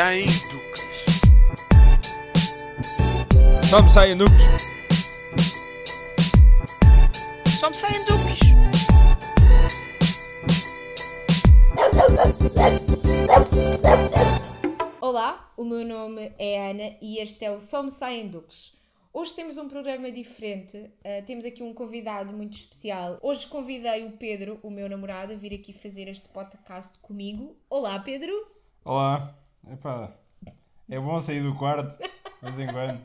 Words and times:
Sem 0.00 0.24
duques. 0.24 0.88
Só 3.68 3.82
me 3.82 3.90
saem 3.90 4.16
duques. 4.16 4.34
Só 7.46 7.68
me 7.68 7.76
saem 7.76 8.04
duques. 8.06 8.40
Olá, 15.02 15.52
o 15.54 15.64
meu 15.64 15.84
nome 15.84 16.32
é 16.38 16.70
Ana 16.70 16.96
e 17.02 17.18
este 17.18 17.44
é 17.44 17.50
o 17.50 17.60
Só 17.60 17.82
Me 17.82 17.90
Saem 17.90 18.28
Duques. 18.28 18.72
Hoje 19.12 19.34
temos 19.34 19.58
um 19.58 19.68
programa 19.68 20.10
diferente, 20.10 20.78
uh, 20.78 21.26
temos 21.26 21.44
aqui 21.44 21.62
um 21.62 21.74
convidado 21.74 22.32
muito 22.32 22.54
especial. 22.54 23.18
Hoje 23.20 23.46
convidei 23.46 24.06
o 24.06 24.12
Pedro, 24.12 24.58
o 24.62 24.70
meu 24.70 24.88
namorado, 24.88 25.34
a 25.34 25.36
vir 25.36 25.52
aqui 25.52 25.74
fazer 25.74 26.08
este 26.08 26.30
podcast 26.30 26.98
comigo. 27.02 27.54
Olá, 27.68 27.98
Pedro! 27.98 28.32
Olá. 28.82 29.39
Epá, 29.68 30.12
é 30.88 30.98
bom 30.98 31.20
sair 31.20 31.42
do 31.42 31.54
quarto, 31.54 31.96
de 32.42 32.50
vez 32.52 32.58
em 32.68 32.72
quando. 32.72 33.00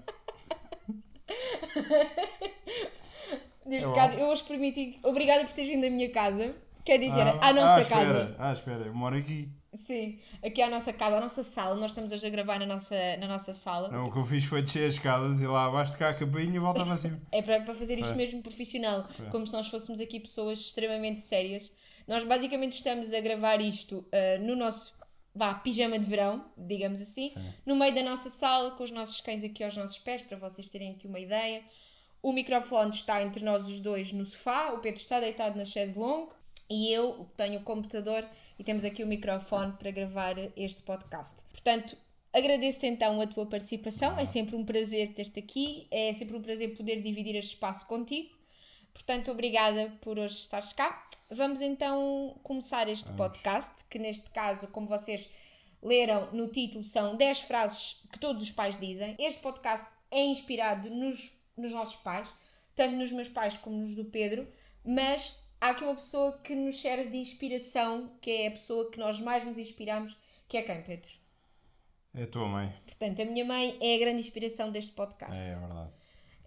Neste 3.66 3.86
É 3.86 3.88
bom. 3.88 3.94
caso, 3.96 4.16
eu 4.18 4.28
hoje 4.28 4.44
permiti. 4.44 5.00
Obrigada 5.04 5.44
por 5.46 5.54
teres 5.54 5.72
vindo 5.74 5.86
à 5.86 5.90
minha 5.90 6.10
casa. 6.12 6.56
Quer 6.84 7.00
dizer, 7.00 7.22
Ah, 7.22 7.50
à 7.50 7.54
nossa 7.54 7.82
ah, 7.82 7.86
casa. 7.86 8.02
Espera. 8.12 8.36
Ah, 8.38 8.54
espera, 8.54 8.82
eu 8.86 8.94
moro 8.94 9.16
aqui. 9.18 9.50
Sim, 9.86 10.20
aqui 10.44 10.62
à 10.62 10.70
nossa 10.70 10.94
casa, 10.94 11.18
à 11.18 11.22
nossa 11.22 11.44
sala. 11.44 11.76
Nós 11.76 11.92
estamos 11.92 12.12
hoje 12.12 12.26
a 12.26 12.30
gravar 12.30 12.60
na 12.60 12.66
nossa, 12.66 12.96
na 13.20 13.28
nossa 13.28 13.54
sala. 13.54 13.90
Não, 13.90 14.06
o 14.06 14.12
que 14.12 14.18
eu 14.20 14.24
fiz 14.24 14.46
foi 14.46 14.62
descer 14.62 14.88
as 14.88 14.96
escadas 14.96 15.42
e 15.42 15.48
lá 15.48 15.66
abaixo 15.66 15.98
cá 15.98 16.10
a 16.10 16.14
campainha 16.14 16.56
e 16.56 16.60
voltava 16.60 16.94
assim. 16.94 17.20
É 17.32 17.42
para, 17.42 17.60
para 17.62 17.74
fazer 17.74 17.98
isto 18.00 18.12
É. 18.14 18.16
mesmo 18.16 18.42
profissional, 18.42 19.08
É. 19.20 19.30
como 19.32 19.46
se 19.46 19.52
nós 19.54 19.68
fôssemos 19.68 20.00
aqui 20.00 20.20
pessoas 20.20 20.60
extremamente 20.60 21.22
sérias. 21.22 21.72
Nós 22.08 22.24
basicamente 22.24 22.74
estamos 22.74 23.12
a 23.12 23.20
gravar 23.20 23.60
isto 23.60 24.06
ah, 24.14 24.38
no 24.40 24.56
nosso 24.56 24.96
vá, 25.36 25.54
pijama 25.54 26.00
de 26.00 26.08
verão, 26.08 26.46
digamos 26.58 27.02
assim, 27.02 27.30
Sim. 27.30 27.54
no 27.66 27.76
meio 27.76 27.94
da 27.94 28.02
nossa 28.02 28.30
sala, 28.30 28.72
com 28.72 28.84
os 28.84 28.92
nossos 28.92 29.20
cães 29.20 29.44
aqui 29.44 29.64
aos 29.64 29.76
nossos 29.76 29.98
pés, 30.00 30.22
para 30.22 30.38
vocês 30.38 30.70
terem 30.70 30.92
aqui 30.92 31.06
uma 31.08 31.20
ideia. 31.20 31.62
O 32.22 32.32
microfone 32.32 32.92
está 32.92 33.22
entre 33.22 33.44
nós 33.44 33.68
os 33.68 33.80
dois 33.80 34.12
no 34.14 34.26
sofá, 34.26 34.72
o 34.72 34.80
Pedro 34.80 35.00
está 35.00 35.20
deitado 35.20 35.58
na 35.58 35.66
chaise 35.66 36.00
longue 36.00 36.32
e 36.70 36.92
eu 36.92 37.30
tenho 37.36 37.60
o 37.60 37.64
computador 37.64 38.26
e 38.58 38.64
temos 38.64 38.86
aqui 38.86 39.04
o 39.04 39.08
microfone 39.08 39.74
para 39.74 39.92
gravar 39.92 40.36
este 40.56 40.82
podcast. 40.82 41.44
Portanto, 41.52 41.98
agradeço-te 42.34 42.88
então 42.88 43.20
a 43.22 43.28
tua 43.28 43.46
participação, 43.46 44.18
é 44.18 44.26
sempre 44.26 44.56
um 44.56 44.64
prazer 44.64 45.14
ter-te 45.14 45.40
aqui, 45.40 45.88
é 45.92 46.14
sempre 46.14 46.36
um 46.36 46.42
prazer 46.42 46.76
poder 46.76 47.02
dividir 47.02 47.36
este 47.36 47.52
espaço 47.52 47.86
contigo. 47.86 48.30
Portanto, 48.96 49.30
obrigada 49.30 49.92
por 50.00 50.18
hoje 50.18 50.36
estares 50.36 50.72
cá. 50.72 51.06
Vamos 51.30 51.60
então 51.60 52.40
começar 52.42 52.88
este 52.88 53.12
podcast, 53.12 53.84
que 53.90 54.00
neste 54.00 54.30
caso, 54.30 54.68
como 54.68 54.88
vocês 54.88 55.30
leram 55.84 56.32
no 56.32 56.48
título, 56.48 56.84
são 56.86 57.18
10 57.18 57.42
frases 57.42 58.02
que 58.10 58.18
todos 58.18 58.42
os 58.42 58.52
pais 58.52 58.80
dizem. 58.80 59.14
Este 59.20 59.42
podcast 59.42 59.86
é 60.10 60.24
inspirado 60.24 60.90
nos, 60.90 61.38
nos 61.58 61.74
nossos 61.74 61.98
pais, 61.98 62.34
tanto 62.74 62.96
nos 62.96 63.12
meus 63.12 63.28
pais 63.28 63.58
como 63.58 63.76
nos 63.76 63.94
do 63.94 64.06
Pedro, 64.06 64.48
mas 64.84 65.44
há 65.60 65.72
aqui 65.72 65.84
uma 65.84 65.96
pessoa 65.96 66.40
que 66.40 66.56
nos 66.56 66.80
serve 66.80 67.10
de 67.10 67.18
inspiração, 67.18 68.10
que 68.22 68.32
é 68.32 68.48
a 68.48 68.52
pessoa 68.52 68.90
que 68.90 68.98
nós 68.98 69.20
mais 69.20 69.46
nos 69.46 69.58
inspiramos, 69.58 70.16
que 70.48 70.56
é 70.56 70.62
quem, 70.62 70.82
Pedro? 70.84 71.10
É 72.14 72.24
a 72.24 72.28
tua 72.28 72.48
mãe. 72.48 72.74
Portanto, 72.86 73.22
a 73.22 73.26
minha 73.26 73.44
mãe 73.44 73.78
é 73.82 73.96
a 73.96 74.00
grande 74.00 74.20
inspiração 74.20 74.72
deste 74.72 74.94
podcast. 74.94 75.36
É, 75.36 75.50
é 75.50 75.56
verdade. 75.56 75.92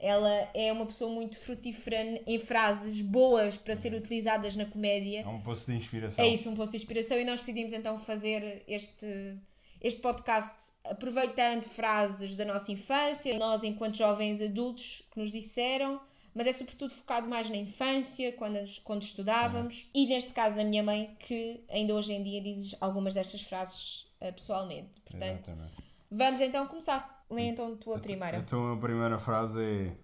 Ela 0.00 0.48
é 0.54 0.72
uma 0.72 0.86
pessoa 0.86 1.10
muito 1.12 1.36
frutífera 1.38 2.22
em 2.26 2.38
frases 2.38 3.00
boas 3.00 3.56
para 3.56 3.74
ser 3.74 3.94
utilizadas 3.94 4.54
na 4.54 4.64
comédia. 4.64 5.22
É 5.22 5.28
um 5.28 5.40
poço 5.40 5.66
de 5.66 5.76
inspiração. 5.76 6.24
É 6.24 6.28
isso, 6.28 6.48
um 6.48 6.54
posto 6.54 6.72
de 6.72 6.76
inspiração, 6.76 7.18
e 7.18 7.24
nós 7.24 7.40
decidimos 7.40 7.72
então 7.72 7.98
fazer 7.98 8.62
este, 8.68 9.36
este 9.80 10.00
podcast 10.00 10.72
aproveitando 10.84 11.64
frases 11.64 12.36
da 12.36 12.44
nossa 12.44 12.70
infância, 12.70 13.36
nós 13.38 13.64
enquanto 13.64 13.96
jovens 13.96 14.40
adultos 14.40 15.02
que 15.10 15.18
nos 15.18 15.32
disseram, 15.32 16.00
mas 16.34 16.46
é 16.46 16.52
sobretudo 16.52 16.94
focado 16.94 17.28
mais 17.28 17.50
na 17.50 17.56
infância, 17.56 18.32
quando, 18.32 18.58
quando 18.84 19.02
estudávamos, 19.02 19.86
e 19.92 20.06
neste 20.06 20.30
caso 20.32 20.54
da 20.54 20.62
minha 20.62 20.82
mãe, 20.84 21.16
que 21.18 21.64
ainda 21.68 21.94
hoje 21.94 22.12
em 22.12 22.22
dia 22.22 22.40
diz 22.40 22.76
algumas 22.80 23.14
destas 23.14 23.42
frases 23.42 24.06
eh, 24.20 24.30
pessoalmente. 24.30 25.00
Portanto, 25.04 25.50
Exatamente. 25.50 25.72
vamos 26.08 26.40
então 26.40 26.66
começar. 26.68 27.17
Lê 27.30 27.42
então 27.42 27.72
a 27.72 27.76
tua 27.76 27.98
primeira. 27.98 28.38
Então 28.38 28.72
a 28.72 28.76
primeira 28.76 29.18
frase 29.18 29.62
é 29.62 29.96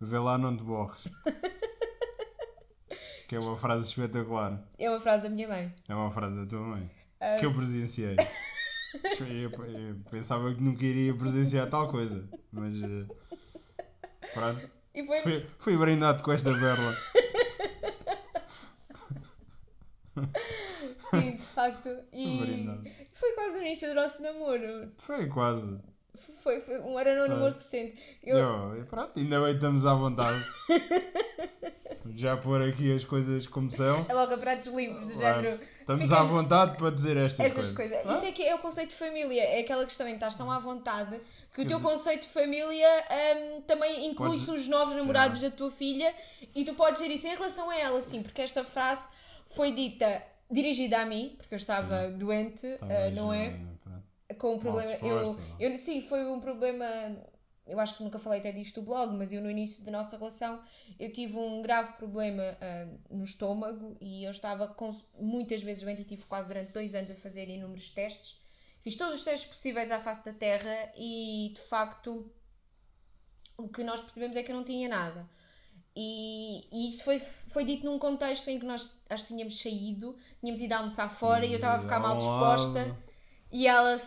Vê 0.00 0.18
lá 0.18 0.38
não 0.38 0.56
te 0.56 0.62
borres. 0.62 1.02
que 3.28 3.36
é 3.36 3.38
uma 3.38 3.54
frase 3.54 3.86
espetacular. 3.86 4.58
É 4.78 4.88
uma 4.88 4.98
frase 4.98 5.24
da 5.24 5.28
minha 5.28 5.46
mãe. 5.46 5.74
É 5.86 5.94
uma 5.94 6.10
frase 6.10 6.36
da 6.36 6.46
tua 6.46 6.60
mãe. 6.60 6.90
Ah. 7.20 7.36
Que 7.36 7.44
eu 7.44 7.52
presenciei. 7.52 8.16
eu, 9.20 9.50
eu 9.50 9.96
pensava 10.10 10.54
que 10.54 10.62
nunca 10.62 10.86
iria 10.86 11.14
presenciar 11.14 11.68
tal 11.68 11.88
coisa. 11.88 12.26
Mas 12.50 12.82
eh, 12.82 13.04
pronto. 14.32 14.70
Foi, 14.92 15.20
Fui, 15.20 15.46
fui 15.58 15.76
brindado 15.76 16.22
com 16.22 16.32
esta 16.32 16.50
berla. 16.50 16.96
sim, 21.10 21.36
de 21.36 21.42
facto. 21.42 21.90
Brindado. 22.10 22.86
E 22.86 23.06
foi 23.12 23.32
quase 23.34 23.58
o 23.58 23.60
início 23.60 23.86
do 23.86 23.94
nosso 23.94 24.22
namoro. 24.22 24.92
Foi 24.96 25.28
quase. 25.28 25.78
Foi, 26.42 26.60
foi 26.60 26.80
um 26.80 26.98
era 26.98 27.24
um 27.24 27.28
namoro 27.28 27.54
recente. 27.54 27.94
Eu, 28.22 28.38
Eu, 28.38 28.80
e 28.80 28.84
pronto, 28.84 29.18
ainda 29.18 29.40
bem 29.40 29.54
estamos 29.54 29.84
à 29.86 29.94
vontade. 29.94 30.42
Já 32.16 32.36
pôr 32.36 32.62
aqui 32.62 32.94
as 32.94 33.04
coisas 33.04 33.46
como 33.46 33.70
são. 33.70 34.04
é 34.08 34.12
logo 34.14 34.34
a 34.34 34.38
pratos 34.38 34.66
limpos, 34.68 35.06
do 35.06 35.16
género. 35.16 35.60
Estamos 35.80 36.02
ficas- 36.04 36.18
à 36.18 36.22
vontade 36.22 36.76
para 36.76 36.90
dizer 36.90 37.16
estas, 37.16 37.46
Estas 37.46 37.70
coisas. 37.70 38.02
coisas. 38.02 38.10
Ah? 38.10 38.16
Isso 38.18 38.26
é 38.26 38.32
que 38.32 38.42
é 38.42 38.54
o 38.54 38.58
conceito 38.58 38.90
de 38.90 38.96
família. 38.96 39.42
É 39.42 39.60
aquela 39.60 39.84
questão 39.84 40.06
em 40.06 40.10
que 40.10 40.16
estás 40.16 40.34
tão 40.34 40.50
à 40.50 40.58
vontade 40.58 41.20
que 41.54 41.62
o 41.62 41.66
teu 41.68 41.78
conceito 41.80 42.22
de 42.22 42.28
família 42.32 42.88
hum, 43.56 43.60
também 43.62 44.06
inclui 44.06 44.38
Podes- 44.38 44.48
os 44.48 44.68
novos 44.68 44.96
namorados 44.96 45.40
da 45.40 45.50
tua 45.50 45.70
filha 45.70 46.14
e 46.54 46.64
tu 46.64 46.74
podes 46.74 47.00
dizer 47.00 47.12
isso 47.14 47.26
em 47.26 47.34
relação 47.34 47.68
a 47.70 47.76
ela, 47.76 48.00
sim, 48.02 48.22
porque 48.22 48.40
esta 48.42 48.64
frase 48.64 49.02
foi 49.46 49.72
dita 49.72 50.22
dirigida 50.50 50.98
a 51.00 51.06
mim, 51.06 51.34
porque 51.36 51.54
eu 51.54 51.58
estava 51.58 52.08
doente, 52.10 52.66
Estavas, 52.66 53.12
uh, 53.12 53.14
não 53.14 53.32
é? 53.32 53.54
Com 54.40 54.54
um 54.54 54.58
problema. 54.58 54.90
Eu, 54.92 55.36
disposta, 55.36 55.36
eu, 55.60 55.76
sim, 55.76 56.00
foi 56.00 56.24
um 56.24 56.40
problema. 56.40 56.86
Eu 57.66 57.78
acho 57.78 57.96
que 57.96 58.02
nunca 58.02 58.18
falei 58.18 58.40
até 58.40 58.50
disto 58.50 58.80
do 58.80 58.86
blog, 58.86 59.14
mas 59.14 59.32
eu 59.32 59.40
no 59.40 59.50
início 59.50 59.84
da 59.84 59.92
nossa 59.92 60.16
relação 60.16 60.60
eu 60.98 61.12
tive 61.12 61.36
um 61.36 61.62
grave 61.62 61.92
problema 61.92 62.42
ah, 62.60 62.98
no 63.10 63.22
estômago 63.22 63.94
e 64.00 64.24
eu 64.24 64.30
estava 64.32 64.66
com, 64.66 64.92
muitas 65.20 65.62
vezes 65.62 65.82
doente 65.84 66.02
e 66.02 66.04
tive 66.04 66.24
quase 66.24 66.48
durante 66.48 66.72
dois 66.72 66.94
anos 66.94 67.10
a 67.10 67.14
fazer 67.14 67.48
inúmeros 67.48 67.90
testes. 67.90 68.40
Fiz 68.80 68.96
todos 68.96 69.16
os 69.16 69.24
testes 69.24 69.48
possíveis 69.48 69.90
à 69.90 70.00
face 70.00 70.24
da 70.24 70.32
Terra 70.32 70.90
e 70.96 71.52
de 71.54 71.60
facto 71.60 72.32
o 73.56 73.68
que 73.68 73.84
nós 73.84 74.00
percebemos 74.00 74.36
é 74.36 74.42
que 74.42 74.50
eu 74.50 74.56
não 74.56 74.64
tinha 74.64 74.88
nada. 74.88 75.28
E, 75.94 76.66
e 76.72 76.88
isso 76.88 77.04
foi, 77.04 77.20
foi 77.48 77.64
dito 77.64 77.84
num 77.84 77.98
contexto 77.98 78.48
em 78.48 78.58
que 78.58 78.64
nós 78.66 78.92
acho 79.08 79.26
que 79.26 79.34
tínhamos 79.34 79.60
saído, 79.60 80.16
tínhamos 80.40 80.60
ido 80.60 80.72
almoçar 80.72 81.10
fora 81.10 81.44
e 81.44 81.50
eu 81.50 81.56
estava 81.56 81.76
a 81.76 81.80
ficar 81.80 82.00
mal 82.00 82.12
Ao 82.12 82.18
disposta 82.18 82.96
e 83.52 83.66
ela 83.66 84.00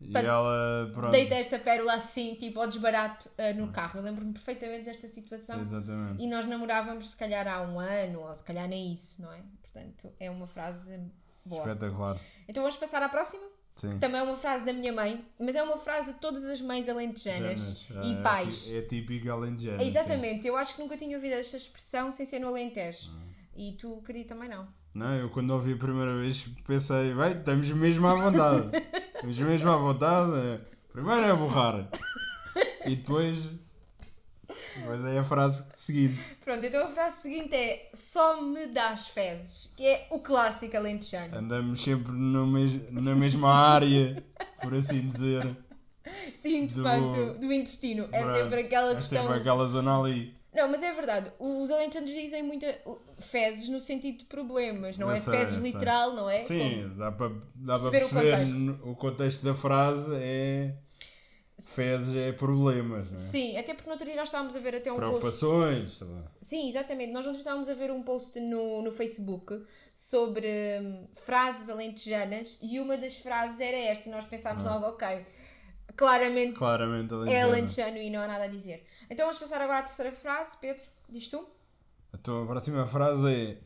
E 0.00 0.04
Portanto, 0.04 0.26
ela, 0.26 0.90
pronto. 0.92 1.10
deita 1.12 1.34
esta 1.36 1.58
pérola 1.58 1.94
assim, 1.94 2.34
tipo 2.34 2.60
ao 2.60 2.66
desbarato 2.66 3.30
ah, 3.38 3.52
no 3.54 3.68
carro. 3.72 3.98
Eu 3.98 4.04
lembro-me 4.04 4.32
perfeitamente 4.32 4.84
desta 4.84 5.08
situação. 5.08 5.60
Exatamente. 5.60 6.22
E 6.22 6.28
nós 6.28 6.46
namorávamos 6.46 7.10
se 7.10 7.16
calhar 7.16 7.48
há 7.48 7.62
um 7.62 7.80
ano, 7.80 8.20
ou 8.20 8.36
se 8.36 8.44
calhar 8.44 8.68
nem 8.68 8.92
isso, 8.92 9.22
não 9.22 9.32
é? 9.32 9.42
Portanto, 9.62 10.12
é 10.20 10.30
uma 10.30 10.46
frase 10.46 11.00
boa. 11.44 11.62
Espetacular. 11.62 12.20
Então 12.46 12.62
vamos 12.62 12.76
passar 12.76 13.02
à 13.02 13.08
próxima? 13.08 13.44
Sim. 13.74 13.98
Também 13.98 14.20
é 14.20 14.22
uma 14.22 14.38
frase 14.38 14.64
da 14.64 14.72
minha 14.72 14.92
mãe, 14.92 15.22
mas 15.38 15.54
é 15.54 15.62
uma 15.62 15.76
frase 15.76 16.14
de 16.14 16.18
todas 16.18 16.44
as 16.44 16.62
mães 16.62 16.88
alentejanas 16.88 17.78
Janas. 17.88 18.06
e 18.06 18.14
É 18.14 18.22
pais. 18.22 18.70
É 18.72 18.80
típico 18.82 19.30
alentejano. 19.30 19.82
Exatamente, 19.82 20.46
eu 20.46 20.56
acho 20.56 20.74
que 20.74 20.80
nunca 20.80 20.96
tinha 20.96 21.14
ouvido 21.14 21.34
esta 21.34 21.58
expressão 21.58 22.10
sem 22.10 22.24
ser 22.24 22.38
no 22.38 22.48
Alentejo. 22.48 23.10
Ah. 23.14 23.26
E 23.54 23.72
tu, 23.72 24.02
querido, 24.02 24.28
também 24.28 24.48
não. 24.48 24.66
Não, 24.94 25.14
eu 25.14 25.28
quando 25.28 25.50
ouvi 25.50 25.74
a 25.74 25.76
primeira 25.76 26.16
vez 26.16 26.48
pensei, 26.66 27.14
bem, 27.14 27.32
estamos 27.32 27.70
mesmo 27.72 28.06
à 28.06 28.14
vontade. 28.14 28.70
estamos 29.30 29.38
mesmo 29.38 29.70
à 29.70 29.76
vontade. 29.76 30.60
Primeiro 30.92 31.22
é 31.22 31.34
borrar. 31.34 31.88
E 32.84 32.96
depois. 32.96 33.50
Depois 34.76 35.04
é 35.04 35.18
a 35.18 35.24
frase 35.24 35.62
seguinte. 35.74 36.18
Pronto, 36.44 36.64
então 36.64 36.84
a 36.86 36.88
frase 36.90 37.22
seguinte 37.22 37.54
é 37.54 37.90
Só 37.94 38.40
me 38.42 38.66
dás 38.66 39.08
fezes, 39.08 39.72
que 39.76 39.84
é 39.86 40.06
o 40.10 40.18
clássico 40.20 40.76
alentejano. 40.76 41.36
Andamos 41.36 41.82
sempre 41.82 42.12
no 42.12 42.46
mes 42.46 42.90
na 42.92 43.14
mesma 43.14 43.52
área, 43.52 44.22
por 44.62 44.74
assim 44.74 45.08
dizer. 45.08 45.56
Sim, 46.40 46.66
de 46.66 46.74
do- 46.74 46.82
facto, 46.84 47.38
do 47.40 47.52
intestino. 47.52 48.08
É 48.12 48.22
Pronto. 48.22 48.38
sempre 48.38 48.60
aquela 48.60 48.92
É 48.92 48.94
questão. 48.96 49.22
sempre 49.22 49.38
aquela 49.38 49.66
zona 49.66 49.98
ali. 50.00 50.35
Não, 50.56 50.68
mas 50.68 50.82
é 50.82 50.92
verdade. 50.92 51.32
Os 51.38 51.70
alentejanos 51.70 52.10
dizem 52.10 52.42
muita 52.42 52.66
fezes 53.18 53.68
no 53.68 53.78
sentido 53.78 54.18
de 54.18 54.24
problemas, 54.24 54.96
não 54.98 55.08
Eu 55.08 55.14
é 55.16 55.20
sei, 55.20 55.32
fezes 55.38 55.54
sei. 55.54 55.62
literal, 55.72 56.12
não 56.14 56.28
é? 56.30 56.40
Sim, 56.40 56.92
dá 56.96 57.12
para 57.12 57.28
dá 57.54 57.78
para 57.78 57.90
Perceber 57.90 58.04
o 58.04 58.08
perceber 58.10 58.30
contexto. 58.36 58.88
o 58.90 58.96
contexto 58.96 59.44
da 59.44 59.54
frase 59.54 60.14
é. 60.16 60.74
fezes 61.58 62.14
é 62.14 62.32
problemas, 62.32 63.10
não 63.10 63.18
é? 63.20 63.24
Sim, 63.30 63.56
até 63.56 63.72
porque 63.74 63.86
no 63.88 63.92
outro 63.92 64.06
dia 64.06 64.14
nós 64.16 64.28
estávamos 64.28 64.54
a 64.54 64.60
ver 64.60 64.74
até 64.76 64.92
um 64.92 64.96
post. 64.96 65.08
Preocupações, 65.10 66.00
lá. 66.00 66.24
Sim, 66.40 66.68
exatamente. 66.68 67.12
Nós 67.12 67.26
ontem 67.26 67.38
estávamos 67.38 67.68
a 67.68 67.74
ver 67.74 67.90
um 67.90 68.02
post 68.02 68.38
no, 68.40 68.82
no 68.82 68.92
Facebook 68.92 69.62
sobre 69.94 70.48
hum, 70.82 71.06
frases 71.14 71.68
alentejanas 71.70 72.58
e 72.60 72.78
uma 72.78 72.96
das 72.96 73.16
frases 73.16 73.58
era 73.58 73.76
esta 73.78 74.08
e 74.08 74.12
nós 74.12 74.24
pensámos 74.26 74.66
Ah. 74.66 74.74
logo, 74.74 74.86
ok, 74.94 75.26
claramente 75.94 76.54
Claramente 76.54 77.14
é 77.30 77.42
alentejano. 77.42 77.96
e 77.98 78.10
não 78.10 78.20
há 78.20 78.26
nada 78.26 78.44
a 78.44 78.48
dizer. 78.48 78.84
Então 79.10 79.26
vamos 79.26 79.38
passar 79.40 79.60
agora 79.60 79.80
à 79.80 79.82
terceira 79.82 80.12
frase. 80.12 80.56
Pedro, 80.60 80.82
diz 81.08 81.28
tu? 81.28 81.46
Então 82.14 82.42
a 82.42 82.46
próxima 82.46 82.86
frase 82.86 83.58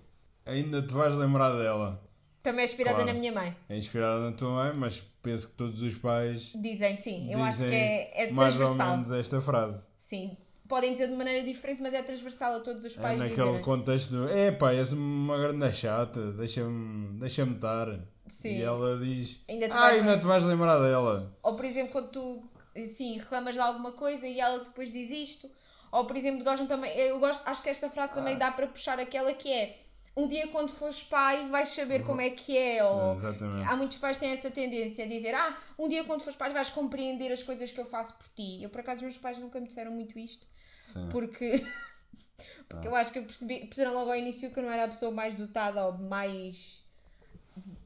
é 0.46 0.50
Ainda 0.52 0.82
te 0.82 0.92
vais 0.94 1.14
lembrar 1.16 1.50
dela. 1.56 2.02
Também 2.42 2.62
é 2.62 2.64
inspirada 2.64 2.96
Claro. 2.96 3.12
na 3.12 3.18
minha 3.18 3.30
mãe. 3.32 3.54
É 3.68 3.76
inspirada 3.76 4.18
na 4.20 4.32
tua 4.32 4.50
mãe, 4.50 4.72
mas 4.74 5.00
penso 5.22 5.48
que 5.48 5.54
todos 5.54 5.82
os 5.82 5.94
pais 5.96 6.50
Dizem 6.54 6.96
sim, 6.96 7.30
eu 7.30 7.38
dizem 7.38 7.42
acho 7.42 7.58
que 7.58 7.64
é, 7.74 8.28
é 8.28 8.30
mais 8.32 8.54
ou 8.54 8.60
transversal. 8.60 8.96
menos 8.96 9.12
esta 9.12 9.40
frase. 9.42 9.84
Sim. 9.98 10.36
Podem 10.66 10.92
dizer 10.92 11.08
de 11.08 11.14
maneira 11.14 11.44
diferente, 11.44 11.82
mas 11.82 11.92
é 11.92 12.02
transversal 12.02 12.54
a 12.56 12.60
todos 12.60 12.82
os 12.84 12.96
É 12.96 13.00
pais 13.00 13.18
naquele 13.18 13.36
dizerem. 13.40 13.62
contexto 13.62 14.10
do 14.12 14.28
É 14.30 14.50
pá, 14.50 14.72
és 14.72 14.92
uma 14.92 15.36
grande 15.36 15.72
chata, 15.72 16.32
deixa-me 16.32 17.18
deixa 17.18 17.42
estar. 17.42 18.00
Sim. 18.30 18.58
E 18.58 18.62
ela 18.62 18.96
diz 18.98 19.40
Ainda 19.48 19.66
te 19.68 19.72
Ah, 19.74 19.80
vais 19.80 20.00
ainda 20.00 20.18
te 20.18 20.26
vais 20.26 20.44
lembrar 20.44 20.78
dela. 20.78 21.36
Ou 21.42 21.54
por 21.56 21.64
exemplo, 21.64 21.92
quando 21.92 22.08
tu 22.10 22.50
assim, 22.76 23.18
reclamas 23.18 23.54
de 23.54 23.60
alguma 23.60 23.92
coisa 23.92 24.26
e 24.26 24.40
ela 24.40 24.60
depois 24.64 24.90
diz 24.92 25.10
isto. 25.10 25.50
Ou 25.92 26.04
por 26.04 26.16
exemplo, 26.16 26.44
gostam 26.44 26.66
também. 26.66 26.96
Eu 26.96 27.18
gosto, 27.18 27.42
acho 27.46 27.62
que 27.62 27.68
esta 27.68 27.90
frase 27.90 28.12
Ah. 28.12 28.14
também 28.16 28.36
dá 28.38 28.50
para 28.52 28.66
puxar 28.66 28.98
aquela 29.00 29.32
que 29.34 29.52
é 29.52 29.76
um 30.16 30.26
dia 30.28 30.48
quando 30.48 30.70
fores 30.70 31.02
pai 31.02 31.46
vais 31.48 31.68
saber 31.70 32.04
como 32.04 32.20
é 32.20 32.30
que 32.30 32.56
é. 32.56 32.84
Ou 32.84 33.14
Exatamente. 33.14 33.68
há 33.68 33.76
muitos 33.76 33.98
pais 33.98 34.16
que 34.16 34.24
têm 34.24 34.32
essa 34.32 34.50
tendência 34.50 35.04
a 35.04 35.08
dizer 35.08 35.34
ah, 35.34 35.56
um 35.78 35.88
dia 35.88 36.04
quando 36.04 36.20
fores 36.22 36.36
pai 36.36 36.52
vais 36.52 36.70
compreender 36.70 37.32
as 37.32 37.42
coisas 37.42 37.70
que 37.72 37.80
eu 37.80 37.84
faço 37.84 38.14
por 38.14 38.28
ti. 38.28 38.62
Eu 38.62 38.70
por 38.70 38.80
acaso 38.80 38.98
os 38.98 39.02
meus 39.02 39.18
pais 39.18 39.38
nunca 39.38 39.58
me 39.60 39.66
disseram 39.66 39.90
muito 39.92 40.18
isto. 40.18 40.46
Sim. 40.86 41.08
Porque, 41.10 41.64
porque 42.68 42.86
Ah. 42.86 42.90
eu 42.90 42.94
acho 42.94 43.12
que 43.12 43.18
eu 43.18 43.24
percebi, 43.24 43.60
perceberam 43.66 43.94
logo 43.94 44.10
ao 44.10 44.16
início 44.16 44.50
que 44.50 44.58
eu 44.58 44.62
não 44.62 44.70
era 44.70 44.84
a 44.84 44.88
pessoa 44.88 45.10
mais 45.10 45.34
dotada 45.34 45.84
ou 45.86 45.98
mais 45.98 46.79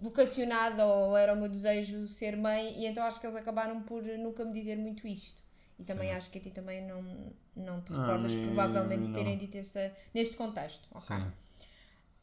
vocacionada 0.00 0.86
ou 0.86 1.16
era 1.16 1.32
o 1.32 1.36
meu 1.36 1.48
desejo 1.48 2.06
ser 2.06 2.36
mãe 2.36 2.78
e 2.78 2.86
então 2.86 3.04
acho 3.04 3.20
que 3.20 3.26
eles 3.26 3.36
acabaram 3.36 3.82
por 3.82 4.02
nunca 4.04 4.44
me 4.44 4.52
dizer 4.52 4.76
muito 4.76 5.06
isto. 5.06 5.42
E 5.78 5.82
também 5.84 6.10
Sim. 6.10 6.16
acho 6.16 6.30
que 6.30 6.38
a 6.38 6.40
ti 6.40 6.50
também 6.50 6.86
não, 6.86 7.02
não 7.56 7.80
te 7.80 7.92
Ah, 7.92 8.00
recordas 8.00 8.32
nem- 8.34 8.44
provavelmente 8.46 9.00
de 9.02 9.06
não. 9.08 9.12
terem 9.14 9.36
dito 9.36 9.56
essa, 9.58 9.90
neste 10.14 10.36
contexto. 10.36 10.86
ok? 10.92 11.16
Sim. 11.16 11.32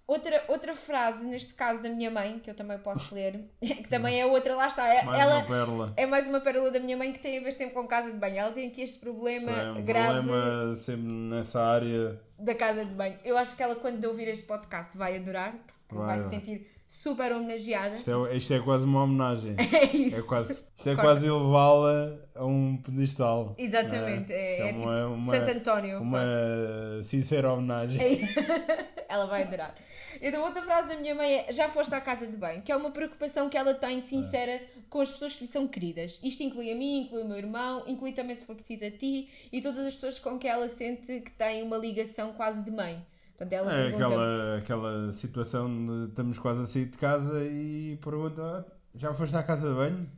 Outra, 0.07 0.43
outra 0.49 0.73
frase, 0.75 1.23
neste 1.25 1.53
caso 1.53 1.81
da 1.81 1.89
minha 1.89 2.09
mãe, 2.11 2.39
que 2.39 2.49
eu 2.49 2.55
também 2.55 2.77
posso 2.79 3.13
ler, 3.15 3.45
que 3.61 3.87
também 3.89 4.19
é 4.21 4.25
outra, 4.25 4.55
lá 4.55 4.67
está. 4.67 4.87
é- 4.93 5.03
Mais 5.03 5.19
ela, 5.21 5.37
uma 5.39 5.45
pérola. 5.47 5.93
é 5.97 6.05
mais 6.05 6.27
uma 6.27 6.39
pérola 6.39 6.71
da 6.71 6.79
minha 6.79 6.95
mãe 6.97 7.11
que 7.13 7.19
tem 7.19 7.37
a 7.37 7.41
ver 7.41 7.51
sempre 7.51 7.73
com 7.73 7.85
casa 7.87 8.11
de 8.11 8.17
banho. 8.17 8.37
Ela 8.37 8.51
tem 8.51 8.67
aqui 8.69 8.81
este 8.81 8.99
problema 8.99 9.51
Tem 9.51 9.69
um 9.71 9.85
grave 9.85 10.19
problema 10.27 10.75
sempre 10.75 11.03
nessa 11.11 11.61
área. 11.61 12.21
da 12.39 12.55
casa 12.55 12.85
de 12.85 12.93
banho. 12.93 13.17
Eu 13.23 13.37
acho 13.37 13.55
que 13.55 13.63
ela, 13.63 13.75
quando 13.75 14.03
ouvir 14.05 14.27
este 14.29 14.45
podcast, 14.45 14.97
vai 14.97 15.17
adorar, 15.17 15.53
porque 15.87 16.03
vai, 16.03 16.19
Vai, 16.19 16.23
se 16.23 16.35
sentir 16.35 16.71
super 16.91 17.31
homenageada. 17.31 17.95
Isto 17.95 18.27
é, 18.27 18.35
isto 18.35 18.53
é 18.53 18.59
quase 18.59 18.83
uma 18.83 19.03
homenagem. 19.03 19.55
É 19.71 19.95
isso. 19.95 20.17
É 20.17 20.21
quase, 20.23 20.59
isto 20.75 20.89
é 20.89 20.95
Corta. 20.95 21.01
quase 21.01 21.29
levá-la 21.29 22.19
a 22.35 22.45
um 22.45 22.75
pedestal. 22.77 23.55
Exatamente. 23.57 24.33
É, 24.33 24.53
Isto 24.55 24.63
é 24.63 24.73
tipo 24.73 24.83
uma, 24.83 25.07
uma, 25.07 25.33
Santo 25.33 25.51
António. 25.51 26.01
uma 26.01 26.19
quase. 26.19 27.03
sincera 27.07 27.53
homenagem. 27.53 28.27
ela 29.07 29.25
vai 29.25 29.43
adorar. 29.43 29.73
Então, 30.21 30.43
outra 30.43 30.61
frase 30.61 30.89
da 30.89 30.95
minha 30.97 31.15
mãe 31.15 31.33
é: 31.33 31.53
Já 31.53 31.69
foste 31.69 31.95
à 31.95 32.01
casa 32.01 32.27
de 32.27 32.35
banho, 32.35 32.61
que 32.61 32.71
é 32.71 32.75
uma 32.75 32.91
preocupação 32.91 33.49
que 33.49 33.57
ela 33.57 33.73
tem 33.73 34.01
sincera 34.01 34.61
com 34.89 34.99
as 34.99 35.09
pessoas 35.09 35.35
que 35.35 35.43
lhe 35.45 35.47
são 35.47 35.67
queridas. 35.67 36.19
Isto 36.21 36.43
inclui 36.43 36.71
a 36.71 36.75
mim, 36.75 37.03
inclui 37.03 37.23
o 37.23 37.27
meu 37.27 37.37
irmão, 37.37 37.83
inclui 37.87 38.11
também, 38.11 38.35
se 38.35 38.45
for 38.45 38.55
preciso, 38.55 38.83
a 38.85 38.91
ti 38.91 39.29
e 39.51 39.61
todas 39.61 39.85
as 39.85 39.93
pessoas 39.95 40.19
com 40.19 40.37
que 40.37 40.47
ela 40.47 40.67
sente 40.67 41.21
que 41.21 41.31
tem 41.31 41.63
uma 41.63 41.77
ligação 41.77 42.33
quase 42.33 42.61
de 42.63 42.69
mãe. 42.69 43.01
Portanto, 43.41 43.53
ela 43.53 43.73
É 43.73 43.83
pergunta 43.89 44.05
aquela, 44.05 44.57
aquela 44.57 45.11
situação 45.13 45.85
de 45.85 46.09
estamos 46.09 46.37
quase 46.37 46.61
a 46.63 46.65
sair 46.67 46.85
de 46.85 46.97
casa 46.97 47.43
e 47.43 47.97
pergunta: 48.03 48.41
"Ah, 48.43 48.71
já 48.93 49.13
foste 49.13 49.35
à 49.35 49.41
casa 49.41 49.69
de 49.69 49.73
banho? 49.75 50.09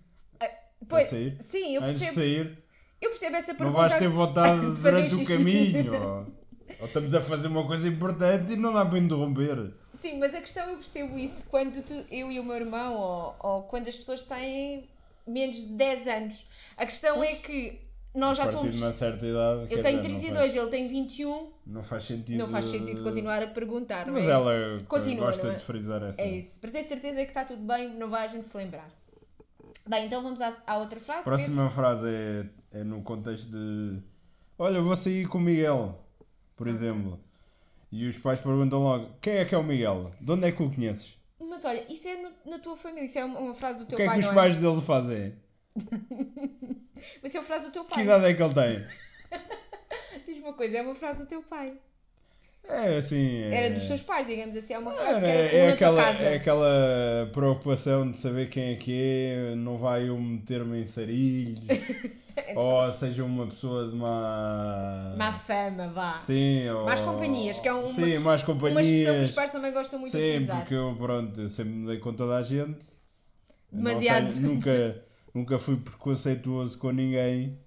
Pois, 0.89 1.07
a 1.07 1.09
sair? 1.11 1.37
Sim, 1.41 1.75
eu 1.75 1.81
Antes 1.83 1.99
de 1.99 2.05
percebo, 2.05 2.19
sair, 2.19 2.63
eu 3.01 3.09
percebo 3.09 3.35
essa 3.37 3.51
não 3.53 3.57
pergunta. 3.57 3.77
vais 3.79 3.93
ter 3.97 4.07
vontade 4.09 4.71
durante 4.81 5.15
o 5.15 5.25
caminho. 5.25 5.93
Ou, 5.93 6.27
ou 6.81 6.85
estamos 6.87 7.15
a 7.15 7.21
fazer 7.21 7.47
uma 7.47 7.65
coisa 7.65 7.87
importante 7.87 8.51
e 8.53 8.55
não 8.57 8.73
dá 8.73 8.85
para 8.85 8.99
interromper. 8.99 9.73
Sim, 10.01 10.19
mas 10.19 10.35
a 10.35 10.41
questão 10.41 10.67
eu 10.69 10.75
percebo 10.75 11.17
isso 11.17 11.43
quando 11.49 11.81
tu- 11.81 12.05
eu 12.11 12.29
e 12.29 12.37
o 12.37 12.43
meu 12.43 12.55
irmão, 12.57 12.93
ou, 12.95 13.35
ou 13.39 13.63
quando 13.63 13.87
as 13.87 13.95
pessoas 13.95 14.23
têm 14.23 14.89
menos 15.25 15.55
de 15.55 15.67
10 15.67 16.05
anos. 16.07 16.45
A 16.75 16.85
questão 16.85 17.23
é 17.23 17.35
que 17.35 17.79
nós 18.15 18.37
já 18.37 18.43
a 18.43 18.45
partir 18.47 18.57
estamos. 18.67 18.75
de 18.75 18.83
uma 18.83 18.93
certa 18.93 19.25
idade. 19.25 19.61
Eu 19.73 19.81
tenho 19.81 20.01
dizer, 20.01 20.09
não 20.13 20.19
32, 20.19 20.37
faz- 20.37 20.55
ele 20.55 20.69
tem 20.71 20.87
21, 20.87 21.51
Não 21.65 21.83
faz 21.83 22.03
sentido. 22.03 22.37
não 22.39 22.47
faz 22.49 22.65
sentido 22.67 23.03
continuar 23.03 23.41
a 23.43 23.47
perguntar, 23.47 24.05
Mas 24.11 24.25
é? 24.25 24.29
ela 24.29 24.83
Continua, 24.87 25.25
gosta 25.27 25.47
é? 25.47 25.55
de 25.55 25.63
frisar 25.63 26.03
essa. 26.03 26.21
É 26.21 26.29
isso. 26.29 26.59
Para 26.59 26.71
ter 26.71 26.83
certeza 26.83 27.15
que 27.17 27.31
está 27.31 27.43
tudo 27.45 27.63
bem, 27.63 27.93
não 27.95 28.09
vai 28.09 28.25
a 28.25 28.27
gente 28.27 28.47
se 28.47 28.55
lembrar. 28.55 28.89
Bem, 29.87 30.05
então 30.05 30.21
vamos 30.23 30.39
à, 30.41 30.53
à 30.65 30.77
outra 30.77 30.99
frase. 30.99 31.21
A 31.21 31.23
próxima 31.23 31.69
frase 31.69 32.07
é, 32.07 32.45
é 32.79 32.83
no 32.83 33.01
contexto 33.01 33.49
de 33.49 33.99
Olha, 34.57 34.81
vou 34.81 34.95
sair 34.95 35.27
com 35.27 35.39
o 35.39 35.41
Miguel, 35.41 35.99
por 36.55 36.67
exemplo. 36.67 37.19
E 37.91 38.07
os 38.07 38.17
pais 38.17 38.39
perguntam 38.39 38.81
logo: 38.81 39.09
quem 39.19 39.33
é 39.37 39.45
que 39.45 39.53
é 39.53 39.57
o 39.57 39.63
Miguel? 39.63 40.11
De 40.21 40.31
onde 40.31 40.47
é 40.47 40.51
que 40.51 40.61
o 40.63 40.69
conheces? 40.73 41.17
Pedro. 41.37 41.49
Mas 41.49 41.65
olha, 41.65 41.83
isso 41.91 42.07
é 42.07 42.15
no- 42.21 42.51
na 42.51 42.59
tua 42.59 42.75
família, 42.77 43.05
isso 43.05 43.17
é 43.19 43.25
uma, 43.25 43.39
uma 43.39 43.53
frase 43.53 43.79
do 43.79 43.83
O 43.83 43.87
teu 43.87 43.97
que 43.97 44.03
é 44.03 44.05
pai, 44.05 44.15
que 44.15 44.19
os 44.21 44.27
não 44.27 44.33
pais 44.35 44.57
dele 44.57 44.81
fazem? 44.81 45.33
Mas 47.21 47.33
é 47.35 47.39
uma 47.39 47.45
frase 47.45 47.65
do 47.65 47.71
teu 47.71 47.83
Que 47.85 47.93
pai. 47.95 48.03
idade 48.03 48.25
é 48.25 48.33
que 48.33 48.43
ele 48.43 48.53
tem? 48.53 48.85
Diz 50.27 50.37
uma 50.37 50.53
coisa, 50.53 50.77
é 50.77 50.81
uma 50.81 50.95
frase 50.95 51.19
do 51.23 51.25
teu 51.27 51.41
pai. 51.41 51.73
É 52.65 52.95
assim. 52.97 53.41
É... 53.43 53.55
Era 53.65 53.73
dos 53.75 53.85
teus 53.87 54.01
pais, 54.01 54.25
digamos 54.25 54.55
assim, 54.55 54.73
é 54.73 54.79
uma 54.79 54.91
frase 54.93 55.21
que 55.21 55.29
Era- 55.29 55.53
é, 55.55 55.69
aquela, 55.69 56.09
é 56.11 56.35
aquela 56.35 57.29
preocupação 57.33 58.09
de 58.09 58.15
saber 58.15 58.47
quem 58.49 58.71
é 58.71 58.75
que 58.75 58.93
é, 58.93 59.55
não 59.55 59.77
vai 59.77 60.07
eu 60.07 60.17
meter-me 60.17 60.81
em 60.81 60.85
sarilhos, 60.85 61.59
ou 62.55 62.89
seja 62.93 63.25
uma 63.25 63.47
pessoa 63.47 63.89
de 63.89 63.95
má. 63.97 65.13
Má 65.17 65.33
fama, 65.33 65.89
vá. 65.89 66.13
Sim, 66.19 66.69
ou... 66.69 66.85
Más 66.85 67.01
companhias, 67.01 67.59
que 67.59 67.67
é 67.67 67.73
uma- 67.73 67.91
Sim, 67.91 68.17
mais 68.19 68.41
Uma 68.43 68.55
expressão 68.55 68.55
que 68.55 68.59
companhias. 69.03 69.29
os 69.29 69.35
pais 69.35 69.51
também 69.51 69.73
gostam 69.73 69.99
muito 69.99 70.13
de 70.13 70.17
Sim, 70.17 70.29
utilizar. 70.35 70.59
porque 70.59 70.73
eu, 70.73 70.95
pronto, 70.97 71.41
eu 71.41 71.49
sempre 71.49 71.73
me 71.73 71.85
dei 71.87 71.97
com 71.97 72.13
toda 72.13 72.37
a 72.37 72.41
gente. 72.41 72.85
Demasiado. 73.69 74.33
tenho- 74.33 74.47
nunca, 74.47 75.03
nunca 75.33 75.57
fui 75.59 75.77
preconceituoso 75.77 76.77
com 76.77 76.91
ninguém. 76.91 77.57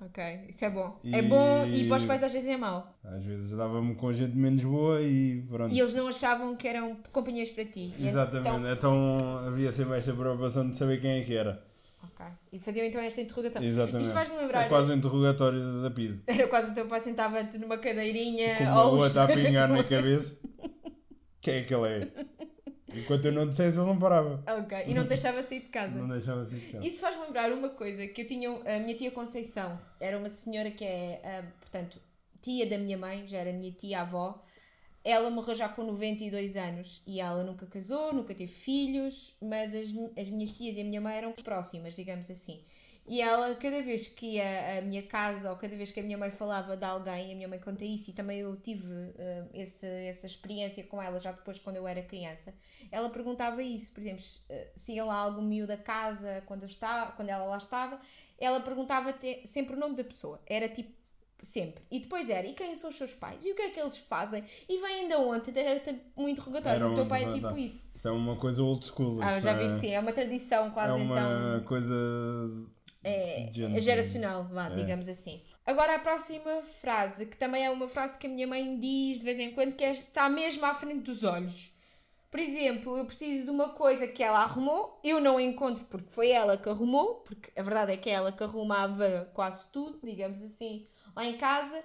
Ok, 0.00 0.22
isso 0.48 0.64
é 0.64 0.70
bom. 0.70 0.96
E- 1.02 1.12
É 1.14 1.22
bom 1.22 1.66
e 1.66 1.88
para 1.88 1.96
os 1.96 2.04
pais 2.04 2.22
às 2.22 2.32
vezes 2.32 2.48
é 2.48 2.56
mau. 2.56 2.96
Às 3.02 3.24
vezes 3.24 3.50
dava-me 3.50 3.96
com 3.96 4.12
gente 4.12 4.36
menos 4.36 4.62
boa 4.62 5.02
e 5.02 5.42
pronto. 5.50 5.74
E 5.74 5.80
eles 5.80 5.92
não 5.92 6.06
achavam 6.06 6.54
que 6.54 6.68
eram 6.68 6.96
companhias 7.12 7.50
para 7.50 7.64
ti. 7.64 7.92
Exatamente, 7.98 8.48
Então, 8.58 8.72
então 8.72 9.38
havia 9.46 9.72
sempre 9.72 9.98
esta 9.98 10.12
preocupação 10.12 10.70
de 10.70 10.76
saber 10.76 11.00
quem 11.00 11.20
é 11.20 11.24
que 11.24 11.34
era. 11.34 11.60
ok. 12.04 12.26
E 12.52 12.60
faziam 12.60 12.86
então 12.86 13.00
esta 13.00 13.20
interrogação. 13.20 13.60
Exatamente. 13.60 14.02
Isto 14.04 14.14
faz-me 14.14 14.34
Isso 14.36 14.42
lembrar. 14.44 14.62
É 14.66 14.68
quase 14.68 14.92
um 14.92 14.94
interrogatório 14.94 15.82
da 15.82 15.90
PID. 15.90 16.20
Era 16.28 16.46
quase 16.46 16.70
o 16.70 16.74
teu 16.76 16.86
pai 16.86 17.00
sentava-te 17.00 17.58
numa 17.58 17.78
cadeirinha 17.78 18.56
Com 18.58 18.64
uma 18.64 18.72
ao 18.82 18.94
outra 18.94 19.24
a 19.24 19.26
pingar 19.26 19.68
na 19.68 19.82
cabeça. 19.84 20.36
Quem 21.40 21.54
é 21.54 21.62
que 21.62 21.74
ele 21.74 21.88
é? 21.88 22.08
Enquanto 22.94 23.26
eu 23.26 23.32
não 23.32 23.48
dissesse, 23.48 23.76
ele 23.76 23.86
não 23.86 23.98
parava. 23.98 24.42
Ok, 24.60 24.84
e 24.86 24.94
não 24.94 25.04
deixava 25.04 25.42
sair 25.42 25.60
de 25.60 25.66
casa. 25.66 25.94
Não 25.94 26.08
deixava 26.08 26.42
assim 26.42 26.58
de 26.58 26.72
casa. 26.72 26.86
Isso 26.86 27.00
faz 27.00 27.20
lembrar 27.20 27.52
uma 27.52 27.68
coisa 27.70 28.06
que 28.06 28.22
eu 28.22 28.26
tinha, 28.26 28.50
a 28.50 28.78
minha 28.78 28.94
tia 28.94 29.10
Conceição, 29.10 29.78
era 30.00 30.18
uma 30.18 30.28
senhora 30.28 30.70
que 30.70 30.84
é, 30.84 31.44
portanto, 31.60 31.98
tia 32.40 32.68
da 32.68 32.78
minha 32.78 32.96
mãe, 32.96 33.26
já 33.26 33.38
era 33.38 33.52
minha 33.52 33.72
tia-avó. 33.72 34.42
Ela 35.04 35.30
morreu 35.30 35.54
já 35.54 35.68
com 35.68 35.84
92 35.84 36.56
anos 36.56 37.02
e 37.06 37.20
ela 37.20 37.44
nunca 37.44 37.66
casou, 37.66 38.12
nunca 38.12 38.34
teve 38.34 38.52
filhos, 38.52 39.34
mas 39.40 39.74
as, 39.74 39.88
as 40.18 40.28
minhas 40.28 40.56
tias 40.56 40.76
e 40.76 40.80
a 40.80 40.84
minha 40.84 41.00
mãe 41.00 41.16
eram 41.16 41.32
próximas, 41.32 41.94
digamos 41.94 42.30
assim. 42.30 42.62
E 43.08 43.22
ela, 43.22 43.54
cada 43.54 43.80
vez 43.80 44.06
que 44.08 44.34
ia 44.34 44.78
à 44.78 44.82
minha 44.82 45.02
casa 45.02 45.50
ou 45.50 45.56
cada 45.56 45.74
vez 45.76 45.90
que 45.90 45.98
a 46.00 46.02
minha 46.02 46.18
mãe 46.18 46.30
falava 46.30 46.76
de 46.76 46.84
alguém, 46.84 47.32
a 47.32 47.36
minha 47.36 47.48
mãe 47.48 47.58
conta 47.58 47.84
isso 47.84 48.10
e 48.10 48.12
também 48.12 48.40
eu 48.40 48.54
tive 48.56 48.86
ah, 49.18 49.46
esse, 49.54 49.86
essa 49.86 50.26
experiência 50.26 50.84
com 50.84 51.02
ela 51.02 51.18
já 51.18 51.32
depois 51.32 51.58
quando 51.58 51.76
eu 51.76 51.88
era 51.88 52.02
criança, 52.02 52.52
ela 52.90 53.08
perguntava 53.10 53.62
isso, 53.62 53.90
por 53.92 54.00
exemplo, 54.00 54.20
se, 54.20 54.42
eh, 54.50 54.72
ia 54.88 55.04
lá 55.04 55.14
algum 55.16 55.42
miúdo 55.42 55.68
da 55.68 55.76
casa 55.78 56.42
quando, 56.46 56.62
eu 56.64 56.68
estava, 56.68 57.12
quando 57.12 57.30
ela 57.30 57.44
lá 57.46 57.56
estava, 57.56 57.98
ela 58.38 58.60
perguntava 58.60 59.12
te- 59.12 59.46
sempre 59.46 59.74
o 59.74 59.78
nome 59.78 59.96
da 59.96 60.04
pessoa, 60.04 60.40
era 60.46 60.68
tipo 60.68 60.92
sempre. 61.42 61.82
E 61.90 62.00
depois 62.00 62.28
era, 62.28 62.46
e 62.46 62.52
quem 62.52 62.74
são 62.74 62.90
os 62.90 62.96
seus 62.96 63.14
pais? 63.14 63.44
E 63.44 63.52
o 63.52 63.54
que 63.54 63.62
é 63.62 63.70
que 63.70 63.80
eles 63.80 63.96
fazem? 63.96 64.44
E 64.68 64.78
vêm 64.78 65.08
de 65.08 65.14
onde? 65.14 65.56
Era 65.58 65.80
um 66.16 66.28
interrogatório. 66.28 66.76
Era 66.84 66.88
o 66.90 66.94
teu 66.94 67.06
pai 67.06 67.24
é 67.24 67.32
tipo 67.32 67.56
isso. 67.56 67.88
Isto 67.94 68.08
é 68.08 68.10
uma 68.10 68.36
coisa 68.36 68.62
old 68.62 68.84
school. 68.86 69.22
Ah, 69.22 69.40
já 69.40 69.54
vi 69.54 69.64
é- 69.64 69.68
que 69.70 69.78
sim, 69.80 69.90
é 69.90 70.00
uma 70.00 70.12
tradição 70.12 70.70
quase 70.72 70.90
É 70.90 70.94
uma 70.94 71.14
então. 71.58 71.64
coisa. 71.64 71.94
É, 73.08 73.48
é 73.76 73.80
geracional, 73.80 74.44
vá, 74.44 74.66
É. 74.66 74.74
digamos 74.74 75.08
assim. 75.08 75.40
Agora 75.64 75.94
a 75.94 75.98
próxima 75.98 76.62
frase, 76.80 77.26
que 77.26 77.36
também 77.36 77.64
é 77.64 77.70
uma 77.70 77.88
frase 77.88 78.18
que 78.18 78.26
a 78.26 78.30
minha 78.30 78.46
mãe 78.46 78.78
diz 78.78 79.18
de 79.18 79.24
vez 79.24 79.38
em 79.38 79.52
quando, 79.52 79.74
que 79.74 79.84
é, 79.84 79.92
está 79.92 80.28
mesmo 80.28 80.64
à 80.64 80.74
frente 80.74 81.00
dos 81.02 81.24
olhos. 81.24 81.72
Por 82.30 82.40
exemplo, 82.40 82.96
eu 82.98 83.06
preciso 83.06 83.46
de 83.46 83.50
uma 83.50 83.70
coisa 83.70 84.06
que 84.06 84.22
ela 84.22 84.40
arrumou, 84.40 85.00
eu 85.02 85.18
não 85.18 85.40
encontro 85.40 85.84
porque 85.86 86.10
foi 86.10 86.30
ela 86.30 86.58
que 86.58 86.68
arrumou, 86.68 87.16
porque 87.16 87.50
a 87.58 87.62
verdade 87.62 87.92
é 87.92 87.96
que 87.96 88.10
é 88.10 88.12
ela 88.12 88.30
que 88.30 88.42
arrumava 88.44 89.30
quase 89.32 89.68
tudo, 89.72 89.98
digamos 90.04 90.42
assim, 90.42 90.86
lá 91.16 91.24
em 91.24 91.38
casa, 91.38 91.82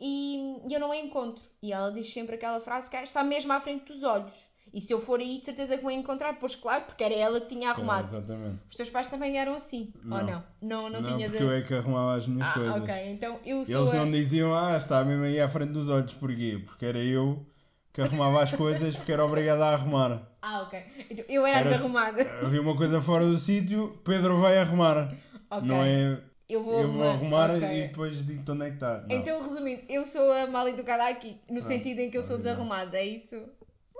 e 0.00 0.58
eu 0.68 0.80
não 0.80 0.90
a 0.90 0.96
encontro. 0.96 1.44
E 1.62 1.72
ela 1.72 1.90
diz 1.90 2.12
sempre 2.12 2.34
aquela 2.34 2.60
frase 2.60 2.90
que 2.90 2.96
está 2.96 3.22
mesmo 3.22 3.52
à 3.52 3.60
frente 3.60 3.84
dos 3.84 4.02
olhos. 4.02 4.50
E 4.76 4.80
se 4.82 4.92
eu 4.92 5.00
for 5.00 5.18
aí, 5.20 5.38
de 5.38 5.46
certeza 5.46 5.74
que 5.78 5.82
vou 5.82 5.90
encontrar, 5.90 6.34
pois 6.38 6.54
claro, 6.54 6.84
porque 6.84 7.02
era 7.02 7.14
ela 7.14 7.40
que 7.40 7.48
tinha 7.48 7.70
arrumado. 7.70 8.14
É, 8.14 8.18
exatamente. 8.18 8.58
Os 8.68 8.76
teus 8.76 8.90
pais 8.90 9.06
também 9.06 9.38
eram 9.38 9.54
assim, 9.54 9.90
Não. 10.04 10.18
ou 10.18 10.22
não? 10.22 10.44
Não, 10.60 10.90
não, 10.90 11.00
Não, 11.00 11.14
tinhas 11.16 11.30
porque 11.30 11.44
eu 11.44 11.50
é 11.50 11.62
que 11.62 11.72
arrumava 11.72 12.14
as 12.14 12.26
minhas 12.26 12.46
Ah, 12.46 12.52
coisas. 12.52 12.82
ok, 12.82 12.94
então 13.10 13.40
eu 13.46 13.64
sou 13.64 13.74
Eles 13.74 13.90
a... 13.94 13.96
não 13.96 14.10
diziam, 14.10 14.54
ah, 14.54 14.76
está 14.76 15.02
mesmo 15.02 15.24
aí 15.24 15.40
à 15.40 15.48
frente 15.48 15.70
dos 15.72 15.88
olhos, 15.88 16.12
porquê? 16.12 16.60
Porque 16.66 16.84
era 16.84 16.98
eu 16.98 17.46
que 17.90 18.02
arrumava 18.02 18.42
as 18.42 18.52
coisas 18.52 18.94
porque 18.96 19.12
era 19.12 19.24
obrigado 19.24 19.62
a 19.62 19.72
arrumar. 19.72 20.28
Ah, 20.42 20.60
ok. 20.60 20.78
Então, 21.08 21.24
eu 21.26 21.46
era, 21.46 21.60
Era- 21.60 21.70
desarrumada. 21.70 22.22
Havia 22.44 22.60
uma 22.60 22.76
coisa 22.76 23.00
fora 23.00 23.24
do 23.24 23.38
sítio, 23.38 23.98
Pedro 24.04 24.36
vai 24.38 24.58
arrumar. 24.58 25.10
Ok. 25.50 25.66
Não 25.66 25.82
é 25.82 26.20
Eu 26.46 26.62
vou 26.62 26.78
eu 26.82 26.88
vou 26.88 27.02
arrumar 27.02 27.50
ok. 27.50 27.66
e 27.66 27.88
depois 27.88 28.26
digo-te 28.26 28.50
onde 28.50 28.64
é 28.66 28.68
que 28.68 28.74
está. 28.74 28.98
Não. 29.08 29.16
Então, 29.16 29.40
resumindo, 29.40 29.80
eu 29.88 30.04
sou 30.04 30.30
a 30.30 30.46
mal 30.46 30.68
educada 30.68 31.08
aqui, 31.08 31.40
no 31.48 31.62
sentido 31.62 32.00
em 32.00 32.10
que 32.10 32.18
eu 32.18 32.22
sou 32.22 32.36
desarrumada, 32.36 32.98
é 32.98 33.06
isso? 33.06 33.42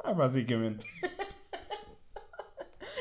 Ah, 0.06 0.14
basicamente. 0.14 0.86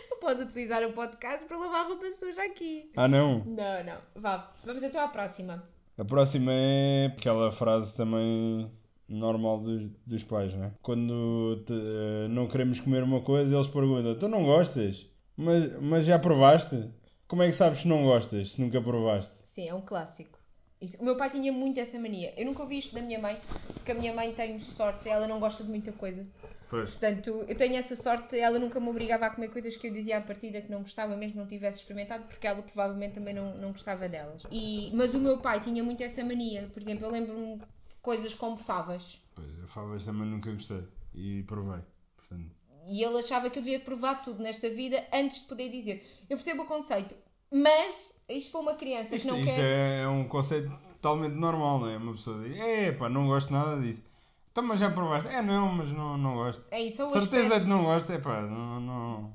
Não 0.09 0.19
podes 0.19 0.43
utilizar 0.43 0.83
o 0.83 0.93
podcast 0.93 1.45
para 1.45 1.57
lavar 1.57 1.85
roupa 1.88 2.09
suja 2.12 2.43
aqui. 2.43 2.89
Ah, 2.95 3.07
não. 3.07 3.39
Não, 3.45 3.83
não. 3.83 3.97
Vá, 4.15 4.51
vamos 4.65 4.81
então 4.81 5.00
à 5.01 5.07
próxima. 5.07 5.63
A 5.97 6.03
próxima 6.03 6.51
é 6.51 7.05
aquela 7.15 7.51
frase 7.51 7.95
também 7.95 8.71
normal 9.07 9.59
dos, 9.59 9.88
dos 10.05 10.24
pais, 10.24 10.51
né? 10.55 10.74
Quando 10.81 11.63
te- 11.65 11.74
eh, 11.74 12.27
não 12.29 12.47
queremos 12.47 12.79
comer 12.79 13.03
uma 13.03 13.21
coisa, 13.21 13.55
eles 13.55 13.67
perguntam: 13.67 14.15
Tu 14.17 14.27
não 14.27 14.43
gostas? 14.43 15.07
Mas, 15.38 15.79
mas 15.81 16.05
já 16.05 16.17
provaste? 16.17 16.89
Como 17.27 17.43
é 17.43 17.47
que 17.47 17.53
sabes 17.53 17.81
que 17.81 17.88
não 17.88 18.03
gostas 18.03 18.53
se 18.53 18.62
nunca 18.62 18.81
provaste? 18.81 19.35
Sim, 19.45 19.67
é 19.69 19.74
um 19.75 19.81
clássico. 19.81 20.35
Isso- 20.82 20.98
O 21.01 21.05
meu 21.05 21.15
pai 21.15 21.29
tinha 21.29 21.51
muito 21.51 21.79
essa 21.79 21.98
mania. 22.00 22.34
Eu 22.38 22.46
nunca 22.46 22.62
ouvi 22.63 22.77
isto 22.79 22.94
da 22.94 23.01
minha 23.01 23.20
mãe, 23.20 23.39
porque 23.74 23.91
a 23.91 23.96
minha 23.96 24.13
mãe 24.13 24.34
tem 24.34 24.60
sorte, 24.60 25.08
ela 25.10 25.27
não 25.27 25.39
gosta 25.39 25.63
de 25.63 25.70
muita 25.70 25.91
coisa. 25.91 26.25
Pois. 26.70 26.91
Portanto, 26.91 27.46
eu 27.48 27.55
tenho 27.55 27.75
essa 27.75 27.96
sorte, 27.96 28.38
ela 28.38 28.58
nunca 28.60 28.79
me 28.79 28.89
obrigava 28.89 29.27
a 29.27 29.29
comer 29.29 29.50
coisas 29.50 29.77
que 29.77 29.88
eu 29.88 29.94
dizia 29.94 30.17
à 30.17 30.22
partida 30.22 30.62
que 30.62 30.70
não 30.72 30.79
gostava, 30.82 31.15
mesmo 31.15 31.39
não 31.39 31.48
tivesse 31.48 31.77
experimentado, 31.79 32.24
porque 32.25 32.46
ela 32.48 32.62
provavelmente 32.63 33.13
também 33.13 33.34
não, 33.34 33.55
não 33.58 33.72
gostava 33.72 34.10
delas. 34.10 34.44
E, 34.51 34.89
mas 34.94 35.13
o 35.13 35.20
meu 35.20 35.38
pai 35.39 35.62
tinha 35.62 35.84
muito 35.84 36.03
essa 36.03 36.24
mania. 36.24 36.70
Por 36.74 36.82
exemplo, 36.82 37.05
eu 37.05 37.12
lembro-me 37.12 37.62
coisas 38.01 38.34
como 38.34 38.58
favas. 38.58 39.22
Pois, 39.36 39.63
a 39.63 39.67
favas 39.67 40.05
também 40.05 40.27
nunca 40.27 40.51
gostei. 40.51 40.84
E 41.13 41.44
provei. 41.44 41.82
Portanto, 42.17 42.51
E 42.88 43.01
ele 43.03 43.17
achava 43.20 43.50
que 43.50 43.58
eu 43.60 43.63
devia 43.63 43.79
provar 43.79 44.24
tudo 44.24 44.44
nesta 44.44 44.70
vida 44.70 45.03
antes 45.13 45.41
de 45.41 45.48
poder 45.48 45.70
dizer. 45.70 46.05
Eu 46.29 46.36
percebo 46.38 46.63
o 46.63 46.65
conceito, 46.67 47.15
mas 47.62 48.13
isto 48.29 48.51
para 48.51 48.59
uma 48.62 48.74
criança 48.75 49.09
que 49.12 49.15
isto 49.17 49.27
não 49.29 49.39
isto 49.39 49.53
quer. 49.55 50.01
é 50.03 50.07
um 50.07 50.27
conceito 50.27 50.69
totalmente 51.01 51.33
normal, 51.35 51.79
não 51.79 51.89
é? 51.89 51.97
Uma 51.97 52.13
pessoa 52.13 52.43
diz: 52.43 52.57
É 52.59 52.91
pá, 52.91 53.07
não 53.09 53.27
gosto 53.27 53.51
nada 53.53 53.79
disso. 53.81 54.03
Então, 54.51 54.63
mas 54.63 54.79
já 54.79 54.89
provaste? 54.89 55.29
É, 55.29 55.41
não, 55.41 55.67
mas 55.71 55.91
não, 55.91 56.17
não 56.17 56.35
gosto. 56.35 56.65
É 56.71 56.79
isso, 56.81 57.01
é 57.01 57.09
Certeza 57.09 57.43
aspecto. 57.43 57.63
que 57.63 57.69
não 57.69 57.83
gosto, 57.83 58.12
é 58.12 58.17
pá, 58.19 58.41
não. 58.41 58.79
não... 58.79 59.33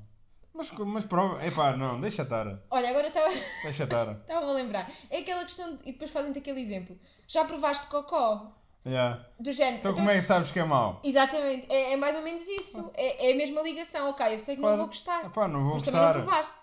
Mas, 0.53 0.69
mas 0.71 1.05
prova, 1.05 1.41
é 1.41 1.49
pá, 1.49 1.75
não, 1.77 1.99
deixa 2.01 2.23
estar. 2.23 2.59
Olha, 2.69 2.89
agora 2.89 3.07
estava 3.07 3.29
Deixa 3.63 3.83
estar. 3.85 4.11
estava 4.21 4.45
a 4.47 4.51
lembrar. 4.53 4.91
É 5.09 5.19
aquela 5.19 5.43
questão. 5.43 5.75
de- 5.77 5.89
E 5.89 5.93
depois 5.93 6.11
fazem-te 6.11 6.39
aquele 6.39 6.61
exemplo. 6.61 6.97
Já 7.27 7.45
provaste 7.45 7.87
cocó? 7.87 8.51
Yeah. 8.85 9.23
Do 9.39 9.51
género. 9.51 9.77
Então, 9.77 9.93
como 9.93 10.09
é 10.09 10.15
que 10.15 10.21
sabes 10.23 10.51
que 10.51 10.59
é 10.59 10.63
mau? 10.63 10.99
Exatamente, 11.03 11.71
é, 11.71 11.93
é 11.93 11.95
mais 11.97 12.15
ou 12.15 12.23
menos 12.23 12.41
isso. 12.47 12.89
É, 12.95 13.29
é 13.29 13.33
a 13.33 13.35
mesma 13.35 13.61
ligação. 13.61 14.09
Ok, 14.09 14.25
eu 14.33 14.39
sei 14.39 14.55
que 14.55 14.61
não 14.61 14.69
Claro. 14.69 14.77
vou 14.79 14.87
gostar. 14.87 15.25
Epá, 15.25 15.47
não 15.47 15.63
vou 15.63 15.73
mas 15.75 15.83
gostar. 15.83 15.91
também 15.91 16.07
não 16.07 16.25
provaste. 16.25 16.53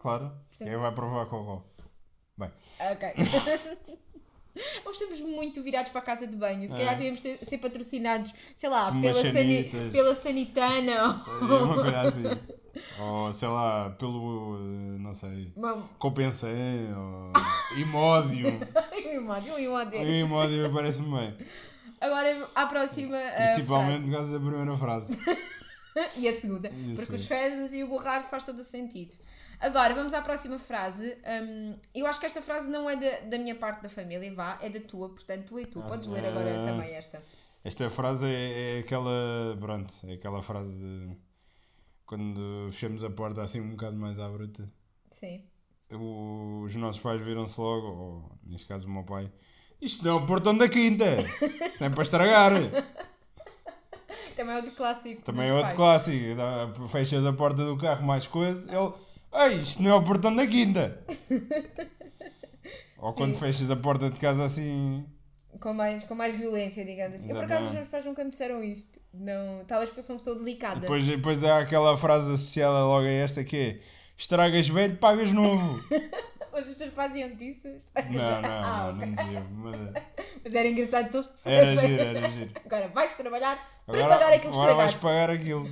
Claro. 0.00 0.32
Quem 0.58 0.76
vai 0.76 0.92
provar 0.92 1.26
cocó? 1.26 1.62
Bem, 2.38 2.50
Ok. 2.92 3.08
Nós 4.86 4.94
estamos 4.98 5.20
muito 5.20 5.62
virados 5.62 5.90
para 5.92 6.00
a 6.00 6.04
casa 6.04 6.26
de 6.26 6.34
banho. 6.34 6.66
Se 6.66 6.74
É. 6.74 6.78
calhar 6.78 6.96
devíamos 6.96 7.20
ter- 7.20 7.38
ser 7.44 7.58
patrocinados, 7.58 8.32
sei 8.56 8.70
lá, 8.70 8.88
Umas 8.90 9.02
pela, 9.02 9.32
sani- 9.32 9.64
pela 9.92 10.14
Sanitana. 10.14 10.92
é 10.92 11.44
uma 11.44 11.74
coisa 11.74 12.00
assim. 12.02 12.22
ou 13.00 13.32
sei 13.34 13.48
lá, 13.48 13.90
pelo. 13.98 14.56
eh, 14.56 14.98
não 14.98 15.12
sei. 15.12 15.52
Uma- 15.54 15.86
Compensei, 15.98 16.90
ou. 16.96 17.32
Imódio. 17.78 18.46
Um 19.06 19.58
imóvel. 19.58 20.08
Imódio 20.20 20.72
parece-me 20.72 21.16
bem. 21.18 21.36
Agora, 22.00 22.48
à 22.54 22.66
próxima. 22.66 23.16
a 23.18 23.46
Principalmente 23.54 24.04
por 24.04 24.12
causa 24.12 24.38
da 24.38 24.46
primeira 24.46 24.76
frase. 24.76 25.14
frase. 25.16 25.40
E 26.16 26.28
a 26.28 26.32
segunda. 26.32 26.68
E 26.68 26.70
a 26.70 26.74
porque 26.96 26.96
segunda. 26.96 27.14
os 27.14 27.26
fezes 27.26 27.72
e 27.74 27.82
o 27.82 27.88
borrar 27.88 28.28
faz 28.28 28.44
todo 28.44 28.58
o 28.60 28.64
sentido. 28.64 29.16
Agora, 29.60 29.94
vamos 29.94 30.12
à 30.14 30.20
próxima 30.22 30.58
frase. 30.58 31.16
Hum, 31.42 31.74
eu 31.94 32.06
acho 32.06 32.20
que 32.20 32.26
esta 32.26 32.42
frase 32.42 32.68
não 32.68 32.88
é 32.88 32.96
da, 32.96 33.20
da 33.30 33.38
minha 33.38 33.54
parte 33.54 33.82
da 33.82 33.88
família, 33.88 34.32
vá, 34.34 34.58
é 34.60 34.68
da 34.68 34.80
tua, 34.80 35.08
portanto, 35.08 35.54
lê 35.54 35.66
tu. 35.66 35.80
Podes 35.82 36.08
ler 36.08 36.26
agora 36.26 36.62
Ah. 36.62 36.64
também 36.66 36.90
esta. 36.94 37.22
Esta 37.64 37.90
frase 37.90 38.26
é, 38.26 38.76
é 38.76 38.78
aquela. 38.80 39.56
Pronto, 39.58 39.92
é 40.06 40.12
aquela 40.14 40.42
frase 40.42 40.72
de. 40.72 41.16
Quando 42.04 42.68
fechamos 42.70 43.02
a 43.02 43.10
porta 43.10 43.42
assim 43.42 43.60
um 43.60 43.70
bocado 43.70 43.96
mais 43.96 44.20
à 44.20 44.28
bruta. 44.28 44.64
Sim. 45.10 45.42
os 45.90 46.74
nossos 46.76 47.00
pais 47.00 47.20
viram-se 47.22 47.60
logo, 47.60 47.86
ou 47.86 48.38
neste 48.44 48.66
caso 48.68 48.86
o 48.86 48.90
meu 48.90 49.02
pai, 49.04 49.30
isto 49.80 50.04
não 50.04 50.12
é 50.12 50.14
o 50.22 50.26
portão 50.26 50.56
da 50.56 50.68
quinta, 50.68 51.04
isto 51.16 51.80
não 51.80 51.86
é 51.86 51.90
para 51.90 52.02
estragar. 52.02 52.52
Também 54.36 54.54
é 54.54 54.56
outro 54.58 54.72
clássico. 54.72 55.22
Também 55.22 55.48
é 55.48 55.52
outro 55.52 55.74
pais. 55.74 55.76
clássico, 55.76 56.88
fechas 56.88 57.24
a 57.24 57.32
porta 57.32 57.64
do 57.64 57.76
carro 57.76 58.04
mais 58.04 58.26
coisa, 58.26 58.60
ele, 58.70 58.92
ei, 59.36 59.58
isto 59.60 59.82
não 59.82 59.90
é 59.90 59.94
o 59.94 60.02
portão 60.04 60.34
da 60.34 60.46
quinta. 60.46 61.04
ou 62.98 63.12
quando 63.12 63.34
Sim. 63.34 63.40
fechas 63.40 63.70
a 63.70 63.76
porta 63.76 64.10
de 64.10 64.18
casa 64.18 64.44
assim, 64.44 65.04
Com 65.60 65.72
mais, 65.74 66.02
com 66.04 66.14
mais 66.14 66.34
violência, 66.34 66.84
digamos 66.84 67.16
assim. 67.16 67.28
Eu, 67.30 67.36
por 67.36 67.44
acaso, 67.44 67.66
os 67.66 67.72
meus 67.72 67.88
pais 67.88 68.04
nunca 68.04 68.24
me 68.24 68.30
disseram 68.30 68.62
isto. 68.62 69.00
Não, 69.12 69.64
talvez 69.66 69.90
porque 69.90 70.00
eu 70.00 70.04
sou 70.04 70.14
uma 70.14 70.18
pessoa 70.18 70.38
delicada. 70.38 70.80
depois, 70.80 71.06
depois 71.06 71.42
há 71.44 71.58
aquela 71.60 71.96
frase 71.96 72.32
associada 72.32 72.84
logo 72.84 73.06
a 73.06 73.10
esta 73.10 73.42
que 73.44 73.56
é, 73.56 73.80
estragas 74.16 74.68
velho, 74.68 74.96
pagas 74.96 75.32
novo. 75.32 75.82
Mas 76.52 76.70
os 76.70 76.74
teus 76.76 76.90
pais 76.94 77.12
diziam 77.12 77.30
isso? 77.38 77.68
Não, 78.10 78.40
não, 78.40 78.48
Ah, 78.50 78.92
não, 78.96 79.06
não 79.06 79.50
mas 79.50 80.04
Mas 80.42 80.54
era 80.54 80.66
engraçado 80.68 81.10
se 81.10 81.16
eles 81.18 81.32
era 81.44 81.76
giro, 81.76 82.02
era 82.02 82.30
giro. 82.30 82.50
Agora 82.64 82.88
vais 82.88 83.14
trabalhar 83.14 83.58
para 83.84 83.98
Agora, 84.00 84.18
pagar 84.18 84.32
aquilo 84.32 84.52
que 84.52 84.58
agora 84.58 84.74
vais 84.74 84.92
estragaste. 84.92 85.00
pagar 85.00 85.30
aquilo. 85.30 85.70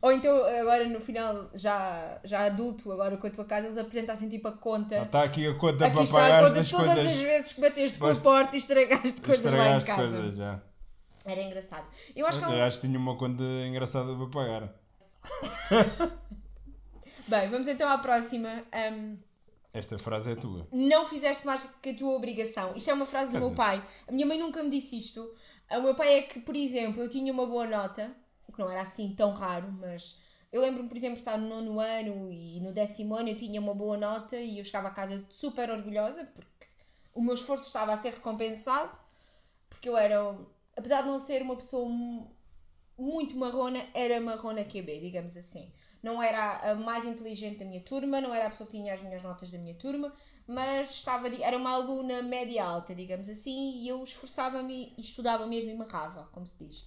Ou 0.00 0.12
então, 0.12 0.44
agora 0.60 0.86
no 0.86 1.00
final, 1.00 1.50
já, 1.54 2.20
já 2.24 2.46
adulto, 2.46 2.92
agora 2.92 3.16
com 3.16 3.26
a 3.26 3.30
tua 3.30 3.44
casa, 3.44 3.66
eles 3.66 3.76
apresentassem 3.78 4.28
tipo 4.28 4.46
a 4.48 4.52
conta. 4.52 4.98
Está 5.02 5.24
aqui 5.24 5.46
a 5.46 5.54
conta 5.54 5.86
Aqui 5.86 5.94
para 5.94 6.04
está 6.04 6.18
a 6.18 6.20
pagar 6.22 6.42
conta 6.44 6.54
das 6.54 6.70
todas 6.70 6.94
coisas. 6.94 7.12
as 7.12 7.18
vezes 7.20 7.52
que 7.52 7.60
bateste 7.60 7.98
com 7.98 8.04
a 8.04 8.08
Basta- 8.10 8.22
porta 8.24 8.54
e 8.54 8.58
estragaste 8.58 9.20
coisas 9.20 9.44
lá 9.44 9.50
em 9.70 9.76
Estragaste 9.78 9.86
casa. 9.86 10.02
coisas 10.18 10.36
já. 10.36 10.62
Era 11.24 11.42
engraçado. 11.42 11.88
Eu 12.14 12.26
acho 12.26 12.38
que 12.38 12.44
um... 12.46 12.52
Eu 12.52 12.64
acho 12.64 12.80
que 12.80 12.86
tinha 12.86 12.98
uma 12.98 13.16
conta 13.16 13.42
engraçada 13.66 14.14
para 14.14 14.26
pagar. 14.28 14.72
Bem, 17.28 17.48
vamos 17.50 17.68
então 17.68 17.88
à 17.88 17.98
próxima. 17.98 18.64
Ahm, 18.72 19.16
Esta 19.72 19.98
frase 19.98 20.30
é 20.32 20.34
tua. 20.34 20.66
não 20.72 21.04
fizeste 21.06 21.44
mais 21.44 21.64
que 21.82 21.90
a 21.90 21.94
tua 21.94 22.14
obrigação. 22.14 22.74
Isto 22.74 22.90
é 22.90 22.94
uma 22.94 23.04
frase 23.06 23.30
do 23.30 23.32
Quer 23.32 23.38
meu 23.40 23.48
dizer- 23.50 23.56
pai. 23.56 23.82
A 24.08 24.12
minha 24.12 24.26
mãe 24.26 24.38
nunca 24.38 24.62
me 24.62 24.70
disse 24.70 24.96
isto. 24.98 25.28
O 25.70 25.82
meu 25.82 25.94
pai 25.94 26.14
é 26.18 26.22
que, 26.22 26.40
por 26.40 26.56
exemplo, 26.56 27.02
eu 27.02 27.10
tinha 27.10 27.30
uma 27.32 27.44
boa 27.44 27.66
nota, 27.66 28.10
o 28.62 28.66
que 28.66 28.70
não 28.70 28.70
era 28.70 28.82
assim 28.82 29.14
tão 29.14 29.32
raro, 29.32 29.70
mas 29.72 30.18
eu 30.52 30.60
lembro-me, 30.62 30.88
por 30.88 30.96
exemplo, 30.96 31.16
de 31.16 31.20
estar 31.22 31.38
no 31.38 31.48
nono 31.48 31.80
ano 31.80 32.30
e 32.30 32.60
no 32.60 32.72
décimo 32.72 33.14
ano 33.14 33.28
eu 33.28 33.36
tinha 33.36 33.60
uma 33.60 33.74
boa 33.74 33.96
nota 33.96 34.36
e 34.36 34.58
eu 34.58 34.64
chegava 34.64 34.88
a 34.88 34.92
casa 34.92 35.24
super 35.30 35.70
orgulhosa 35.70 36.24
porque 36.24 36.42
o 37.14 37.22
meu 37.22 37.34
esforço 37.34 37.66
estava 37.66 37.92
a 37.94 37.98
ser 37.98 38.12
recompensado, 38.14 38.92
porque 39.70 39.88
eu 39.88 39.96
era, 39.96 40.18
apesar 40.76 41.02
de 41.02 41.08
não 41.08 41.18
ser 41.20 41.42
uma 41.42 41.56
pessoa 41.56 41.88
mu- 41.88 42.30
muito 42.98 43.36
marrona, 43.36 43.84
era 43.94 44.20
marrona 44.20 44.64
QB, 44.64 45.00
digamos 45.00 45.36
assim. 45.36 45.72
Não 46.02 46.22
era 46.22 46.58
a 46.72 46.74
mais 46.76 47.04
inteligente 47.04 47.58
da 47.58 47.64
minha 47.64 47.80
turma, 47.82 48.20
não 48.20 48.34
era 48.34 48.46
a 48.46 48.50
pessoa 48.50 48.68
que 48.68 48.76
tinha 48.76 48.94
as 48.94 49.00
melhores 49.02 49.22
notas 49.22 49.50
da 49.50 49.58
minha 49.58 49.74
turma, 49.74 50.12
mas 50.46 50.90
estava, 50.92 51.28
era 51.42 51.56
uma 51.56 51.72
aluna 51.72 52.22
média 52.22 52.64
alta, 52.64 52.94
digamos 52.94 53.28
assim, 53.28 53.78
e 53.82 53.88
eu 53.88 54.02
esforçava-me 54.04 54.94
e 54.96 55.00
estudava 55.00 55.46
mesmo 55.46 55.70
e 55.70 55.74
marrava, 55.76 56.28
como 56.32 56.46
se 56.46 56.56
diz. 56.64 56.86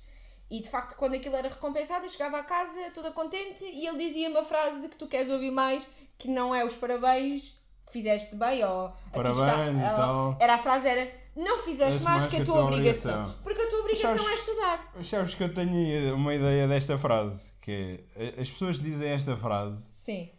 E 0.51 0.62
de 0.62 0.70
facto, 0.70 0.96
quando 0.98 1.13
aquilo 1.15 1.36
era 1.38 1.48
recompensado, 1.48 2.05
eu 2.05 2.10
chegava 2.10 2.38
a 2.38 2.43
casa 2.43 2.91
toda 2.93 3.10
contente 3.12 3.63
e 3.63 3.88
ele 3.88 3.98
dizia-me 3.98 4.38
a 4.38 4.43
frase 4.43 4.89
que 4.89 4.98
tu 4.98 5.08
queres 5.08 5.29
ouvir 5.31 5.50
mais, 5.50 5.88
que 6.17 6.27
não 6.27 6.53
é 6.53 6.65
os 6.65 6.75
parabéns, 6.75 7.58
fizeste 7.89 8.36
bem, 8.36 8.62
ou 8.65 8.91
Parabéns 9.13 9.39
e 9.39 9.75
está, 9.81 9.96
tal. 9.96 10.38
Era 10.41 10.55
a 10.55 10.58
frase 10.58 10.88
era 10.89 11.22
não 11.38 11.60
fizeste 11.60 11.93
És 11.96 12.01
mais 12.03 12.25
que 12.25 12.36
a 12.36 12.43
tua 12.43 12.65
obrigação. 12.65 13.12
obrigação. 13.13 13.41
Porque 13.43 13.62
a 13.62 13.70
tua 13.70 13.79
obrigação 13.79 14.17
Sabes- 14.17 14.29
é 14.31 14.34
estudar. 14.34 14.93
Sabes 15.05 15.34
que 15.36 15.43
eu 15.43 15.53
tenho 15.53 16.15
uma 16.15 16.36
ideia 16.36 16.67
desta 16.67 16.98
frase. 16.98 17.41
Que 17.62 18.03
é, 18.17 18.41
as 18.41 18.50
pessoas 18.50 18.77
que 18.77 18.84
dizem 18.84 19.08
esta 19.10 19.38
frase 19.38 19.81
Sim. 19.89 20.29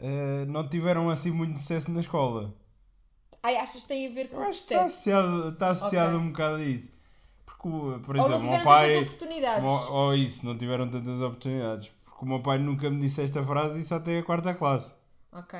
eh, 0.00 0.44
não 0.48 0.68
tiveram 0.68 1.08
assim 1.08 1.30
muito 1.30 1.58
sucesso 1.60 1.88
na 1.92 2.00
escola. 2.00 2.52
Ai, 3.42 3.56
achas 3.58 3.82
que 3.82 3.88
tem 3.88 4.08
a 4.08 4.10
ver 4.10 4.28
com 4.28 4.38
o 4.38 4.44
que 4.44 4.50
está 4.50 4.58
sucesso? 4.58 4.84
associado, 4.86 5.48
está 5.50 5.68
associado 5.68 6.16
Ok. 6.16 6.26
um 6.26 6.32
bocado 6.32 6.56
a 6.56 6.64
isso. 6.64 6.95
Porque, 7.46 7.68
por 8.04 8.16
Ou 8.16 8.26
exemplo, 8.26 8.28
não 8.28 8.38
o 8.38 8.40
meu 8.40 8.40
tiveram 8.40 8.64
pai. 8.64 8.88
tantas 8.94 9.02
oportunidades. 9.14 9.70
Ou, 9.70 9.92
ou 9.92 10.14
isso, 10.14 10.44
não 10.44 10.58
tiveram 10.58 10.88
tantas 10.90 11.20
oportunidades. 11.20 11.90
Porque 12.04 12.24
o 12.24 12.28
meu 12.28 12.42
pai 12.42 12.58
nunca 12.58 12.90
me 12.90 13.00
disse 13.00 13.22
esta 13.22 13.42
frase 13.42 13.80
e 13.80 13.84
só 13.84 13.98
tem 14.00 14.18
a 14.18 14.22
quarta 14.22 14.52
classe. 14.54 14.94
Ok. 15.32 15.58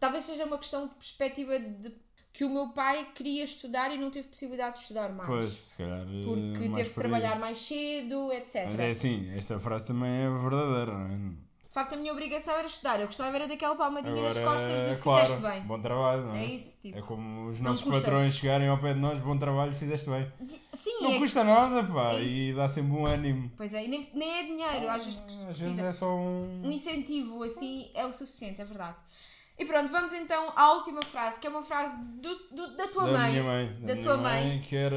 Talvez 0.00 0.24
seja 0.24 0.44
uma 0.44 0.58
questão 0.58 0.86
de 0.88 0.94
perspectiva 0.94 1.58
de 1.58 1.94
que 2.32 2.44
o 2.44 2.50
meu 2.50 2.70
pai 2.70 3.06
queria 3.14 3.44
estudar 3.44 3.94
e 3.94 3.98
não 3.98 4.10
teve 4.10 4.26
possibilidade 4.28 4.74
de 4.76 4.82
estudar 4.82 5.10
mais. 5.12 5.28
Pois, 5.28 5.48
se 5.50 5.76
calhar. 5.76 6.00
eh, 6.00 6.22
Porque 6.24 6.68
teve 6.68 6.88
que 6.90 6.94
trabalhar 6.96 7.38
mais 7.38 7.58
cedo, 7.58 8.32
etc. 8.32 8.66
Mas 8.70 8.80
é 8.80 8.90
assim, 8.90 9.30
esta 9.36 9.58
frase 9.60 9.86
também 9.86 10.10
é 10.10 10.28
verdadeira, 10.30 10.92
não 10.98 11.06
é? 11.06 11.43
De 11.74 11.80
facto, 11.80 11.94
a 11.94 11.96
minha 11.96 12.12
obrigação 12.12 12.54
era 12.54 12.68
estudar. 12.68 13.00
Eu 13.00 13.06
gostava 13.06 13.34
era 13.36 13.48
daquela 13.48 13.74
palmadinha 13.74 14.22
nas 14.22 14.36
Agora, 14.36 14.58
costas 14.58 14.88
de 14.96 15.02
claro, 15.02 15.26
fizeste 15.26 15.42
bem. 15.44 15.60
bom 15.62 15.80
trabalho, 15.80 16.22
não 16.26 16.34
é? 16.36 16.44
É 16.44 16.46
isso, 16.46 16.78
tipo. 16.80 16.96
É 16.96 17.02
como 17.02 17.48
os 17.48 17.58
nossos 17.58 17.82
custa. 17.82 18.00
patrões 18.00 18.36
chegarem 18.36 18.68
ao 18.68 18.78
pé 18.78 18.94
de 18.94 19.00
nós, 19.00 19.18
bom 19.18 19.36
trabalho, 19.36 19.74
fizeste 19.74 20.08
bem. 20.08 20.30
Sim, 20.72 21.02
Não 21.02 21.14
é 21.14 21.18
custa 21.18 21.42
nada, 21.42 21.82
pá, 21.82 22.12
É 22.12 22.22
e 22.22 22.52
dá 22.52 22.68
sempre 22.68 22.92
um 22.92 23.04
ânimo. 23.04 23.50
Pois 23.56 23.74
é, 23.74 23.86
e 23.86 23.88
nem, 23.88 24.08
nem 24.14 24.38
é 24.38 24.42
dinheiro. 24.44 24.88
Às 24.88 25.04
vezes, 25.04 25.18
que 25.18 25.50
Às 25.50 25.58
vezes 25.58 25.78
é 25.80 25.92
só 25.92 26.14
um. 26.14 26.62
Um 26.62 26.70
incentivo 26.70 27.42
assim 27.42 27.90
é 27.92 28.06
o 28.06 28.12
suficiente, 28.12 28.60
é 28.60 28.64
verdade. 28.64 28.94
E 29.56 29.64
pronto, 29.64 29.90
vamos 29.92 30.12
então 30.12 30.52
à 30.56 30.72
última 30.72 31.00
frase, 31.02 31.38
que 31.38 31.46
é 31.46 31.50
uma 31.50 31.62
frase 31.62 31.96
do, 32.20 32.34
do- 32.54 32.76
da 32.76 32.88
tua 32.88 33.06
da 33.06 33.12
mãe. 33.12 33.30
minha 33.30 33.42
mãe. 33.44 33.66
Da, 33.80 33.86
Da 33.86 33.92
minha 33.94 34.02
tua 34.04 34.16
mãe, 34.16 34.48
mãe. 34.48 34.62
que 34.62 34.74
era, 34.74 34.96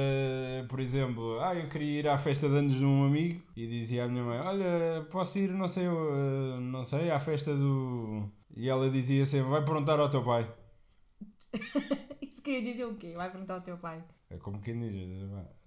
por 0.68 0.80
exemplo, 0.80 1.40
ah, 1.40 1.54
eu 1.54 1.70
queria 1.70 2.00
ir 2.00 2.08
à 2.08 2.18
festa 2.18 2.50
de 2.50 2.56
anos 2.58 2.76
de 2.76 2.84
um 2.84 3.06
amigo 3.06 3.40
e 3.56 3.68
dizia 3.68 4.06
à 4.06 4.08
minha 4.08 4.24
mãe, 4.24 4.40
olha, 4.40 5.06
posso 5.12 5.38
ir, 5.38 5.50
não 5.52 5.68
sei, 5.68 5.86
eh, 5.86 6.60
não 6.60 6.84
sei, 6.84 7.12
à 7.12 7.20
festa 7.20 7.56
do. 7.56 8.32
E 8.56 8.68
ela 8.68 8.90
dizia 8.90 9.26
sempre, 9.28 9.50
vai 9.52 9.64
perguntar 9.64 10.00
ao 10.00 10.10
teu 10.10 10.24
pai. 10.24 10.52
Isso 12.22 12.42
queria 12.42 12.72
dizer 12.72 12.86
o 12.86 12.96
quê? 12.96 13.14
Vai 13.16 13.30
perguntar 13.30 13.56
ao 13.56 13.62
teu 13.62 13.78
pai. 13.78 14.04
É 14.30 14.38
como 14.38 14.60
quem 14.60 14.80
diz, 14.80 14.94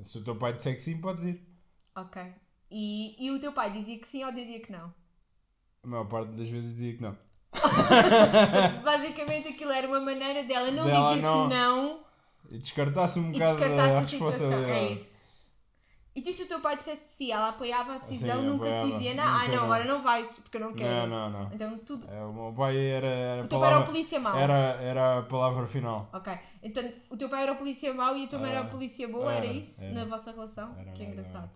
se 0.02 0.18
o 0.18 0.24
teu 0.24 0.34
pai 0.36 0.52
disser 0.52 0.74
que 0.74 0.82
sim, 0.82 1.00
podes 1.00 1.24
ir. 1.24 1.40
Ok. 1.96 2.20
E, 2.70 3.24
e 3.24 3.30
o 3.30 3.40
teu 3.40 3.52
pai 3.52 3.70
dizia 3.70 3.98
que 3.98 4.06
sim 4.06 4.24
ou 4.24 4.32
dizia 4.32 4.60
que 4.60 4.70
não? 4.72 4.92
A 5.82 5.86
maior 5.86 6.04
parte 6.06 6.32
das 6.32 6.48
vezes 6.48 6.72
dizia 6.74 6.94
que 6.96 7.02
não. 7.02 7.16
Basicamente 8.84 9.48
aquilo 9.48 9.72
era 9.72 9.86
uma 9.86 10.00
maneira 10.00 10.42
dela 10.44 10.70
não 10.70 10.84
Dela 10.86 11.10
dizer 11.10 11.22
não- 11.22 11.48
que 11.48 11.54
não 11.54 12.00
E 12.50 12.58
descartasse 12.58 13.18
um 13.18 13.32
bocado 13.32 13.58
descartasse 13.58 13.94
a 13.94 14.00
responsabilidade. 14.00 14.70
É 14.72 14.92
isso. 14.94 15.20
E 16.12 16.22
tu, 16.22 16.32
se 16.32 16.42
o 16.42 16.46
teu 16.46 16.60
pai 16.60 16.76
dissesse 16.76 17.04
que 17.04 17.12
sim, 17.14 17.30
ela 17.30 17.50
apoiava 17.50 17.94
a 17.94 17.98
decisão, 17.98 18.40
Sim, 18.40 18.46
nunca 18.46 18.64
te 18.64 18.68
apoiava. 18.70 18.92
dizia, 18.98 19.14
não, 19.14 19.22
ah 19.24 19.48
não, 19.48 19.62
agora 19.64 19.84
não 19.84 20.02
vais, 20.02 20.28
porque 20.38 20.56
eu 20.56 20.60
não 20.60 20.74
quero. 20.74 20.90
Não, 20.92 21.06
não, 21.06 21.30
não. 21.30 21.52
Então 21.54 21.78
tudo. 21.78 22.04
É, 22.10 22.24
o 22.24 22.32
meu 22.32 22.52
pai 22.52 22.76
era, 22.76 23.06
era, 23.06 23.44
O 23.44 23.48
teu 23.48 23.58
pai 23.60 23.68
era 23.68 23.78
o 23.78 23.84
palavra, 23.84 23.86
polícia 23.86 24.20
mau. 24.20 24.36
era, 24.36 24.54
era 24.82 25.18
a 25.18 25.22
palavra 25.22 25.66
final. 25.66 26.08
Ok. 26.12 26.32
Então 26.64 26.82
o 27.10 27.16
teu 27.16 27.28
pai 27.28 27.42
era 27.44 27.52
o 27.52 27.56
polícia 27.56 27.94
mau 27.94 28.16
e 28.16 28.24
a 28.24 28.28
tua 28.28 28.38
mãe 28.40 28.50
era 28.50 28.60
a 28.60 28.64
polícia 28.64 29.06
boa, 29.08 29.32
era 29.32 29.46
Era, 29.46 29.54
isso? 29.54 29.80
era. 29.84 29.94
Na 29.94 30.04
vossa 30.04 30.32
relação? 30.32 30.74
Era 30.76 30.90
que 30.92 31.04
engraçado. 31.04 31.50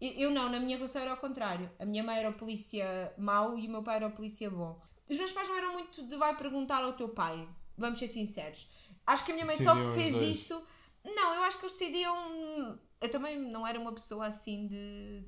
Eu, 0.00 0.12
eu 0.12 0.30
não, 0.30 0.50
na 0.50 0.60
minha 0.60 0.76
relação 0.76 1.00
era 1.00 1.10
ao 1.12 1.16
contrário. 1.16 1.70
A 1.78 1.86
minha 1.86 2.04
mãe 2.04 2.18
era 2.18 2.28
o 2.28 2.34
polícia 2.34 3.12
mau 3.16 3.58
e 3.58 3.66
o 3.66 3.70
meu 3.70 3.82
pai 3.82 3.96
era 3.96 4.06
o 4.06 4.10
polícia 4.12 4.50
bom. 4.50 4.78
Os 5.08 5.16
meus 5.16 5.32
pais 5.32 5.48
não 5.48 5.56
eram 5.56 5.72
muito 5.72 6.06
de 6.06 6.16
vai 6.16 6.36
perguntar 6.36 6.82
ao 6.84 6.92
teu 6.92 7.08
pai. 7.08 7.48
Vamos 7.76 7.98
ser 7.98 8.08
sinceros. 8.08 8.68
Acho 9.06 9.24
que 9.24 9.32
a 9.32 9.34
minha 9.34 9.46
mãe 9.46 9.56
só 9.56 9.74
Decidiam 9.74 9.90
os 9.90 9.94
fez 9.94 10.36
isso. 10.36 10.62
Não, 11.04 11.34
eu 11.34 11.42
acho 11.42 11.58
que 11.58 11.66
eles 11.66 11.78
decidiam. 11.78 12.78
Eu 13.00 13.10
também 13.10 13.38
não 13.38 13.66
era 13.66 13.78
uma 13.78 13.92
pessoa 13.92 14.26
assim 14.26 14.66
de. 14.66 15.24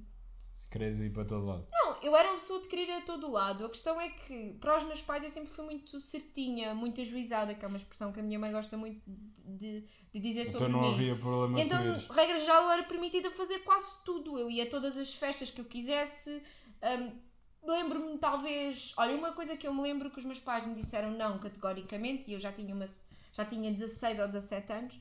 Queres 0.70 1.00
ir 1.00 1.12
para 1.12 1.24
todo 1.24 1.46
lado. 1.46 1.66
Não, 1.72 1.96
eu 2.00 2.14
era 2.14 2.28
uma 2.28 2.34
pessoa 2.34 2.60
de 2.60 2.68
querer 2.68 2.86
ir 2.86 2.92
a 2.92 3.00
todo 3.00 3.30
lado. 3.30 3.64
A 3.64 3.68
questão 3.68 4.00
é 4.00 4.08
que, 4.08 4.52
para 4.60 4.78
os 4.78 4.84
meus 4.84 5.00
pais, 5.02 5.24
eu 5.24 5.30
sempre 5.30 5.50
fui 5.50 5.64
muito 5.64 5.98
certinha, 5.98 6.74
muito 6.74 7.00
ajuizada, 7.00 7.54
que 7.54 7.64
é 7.64 7.68
uma 7.68 7.76
expressão 7.76 8.12
que 8.12 8.20
a 8.20 8.22
minha 8.22 8.38
mãe 8.38 8.52
gosta 8.52 8.76
muito 8.76 9.00
de, 9.06 9.84
de 10.12 10.20
dizer 10.20 10.42
Então 10.42 10.52
sobre 10.52 10.68
não 10.72 10.80
mim. 10.82 10.94
havia 10.94 11.16
problema 11.16 11.60
então, 11.60 11.80
regra 12.14 12.38
geral, 12.38 12.64
eu 12.64 12.70
era 12.70 12.82
permitida 12.84 13.32
fazer 13.32 13.60
quase 13.60 14.04
tudo. 14.04 14.38
Eu 14.38 14.48
ia 14.48 14.62
a 14.64 14.70
todas 14.70 14.96
as 14.96 15.12
festas 15.12 15.50
que 15.50 15.60
eu 15.60 15.64
quisesse. 15.64 16.40
Hum, 16.82 17.18
Lembro-me, 17.62 18.18
talvez. 18.18 18.94
Olha, 18.96 19.14
uma 19.14 19.32
coisa 19.32 19.56
que 19.56 19.66
eu 19.66 19.74
me 19.74 19.82
lembro 19.82 20.10
que 20.10 20.18
os 20.18 20.24
meus 20.24 20.40
pais 20.40 20.66
me 20.66 20.74
disseram 20.74 21.10
não 21.10 21.38
categoricamente, 21.38 22.30
e 22.30 22.34
eu 22.34 22.40
já 22.40 22.52
tinha, 22.52 22.74
uma, 22.74 22.86
já 23.32 23.44
tinha 23.44 23.72
16 23.72 24.18
ou 24.18 24.26
17 24.26 24.72
anos, 24.72 25.00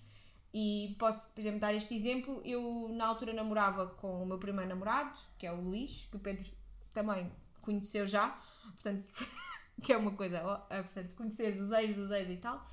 e 0.53 0.95
posso, 0.99 1.27
por 1.27 1.39
exemplo, 1.39 1.59
dar 1.59 1.73
este 1.73 1.95
exemplo. 1.95 2.41
Eu, 2.43 2.89
na 2.91 3.07
altura, 3.07 3.33
namorava 3.33 3.87
com 3.87 4.23
o 4.23 4.25
meu 4.25 4.37
primeiro 4.37 4.69
namorado, 4.69 5.17
que 5.37 5.45
é 5.47 5.51
o 5.51 5.61
Luís, 5.61 6.07
que 6.09 6.17
o 6.17 6.19
Pedro 6.19 6.49
também 6.93 7.31
conheceu 7.61 8.05
já, 8.05 8.37
portanto, 8.63 9.05
que 9.83 9.93
é 9.93 9.97
uma 9.97 10.11
coisa. 10.11 10.65
é, 10.69 10.81
portanto, 10.81 11.15
conheceres 11.15 11.59
os 11.59 11.71
ex, 11.71 11.97
os 11.97 12.11
ex 12.11 12.29
e 12.29 12.37
tal. 12.37 12.67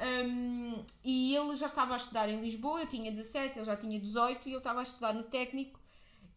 Um, 0.00 0.84
e 1.04 1.34
ele 1.34 1.56
já 1.56 1.66
estava 1.66 1.94
a 1.94 1.96
estudar 1.96 2.28
em 2.28 2.40
Lisboa, 2.40 2.80
eu 2.80 2.86
tinha 2.86 3.12
17, 3.12 3.58
ele 3.58 3.64
já 3.64 3.76
tinha 3.76 3.98
18 3.98 4.48
e 4.48 4.50
ele 4.50 4.58
estava 4.58 4.80
a 4.80 4.82
estudar 4.82 5.12
no 5.12 5.22
técnico 5.22 5.78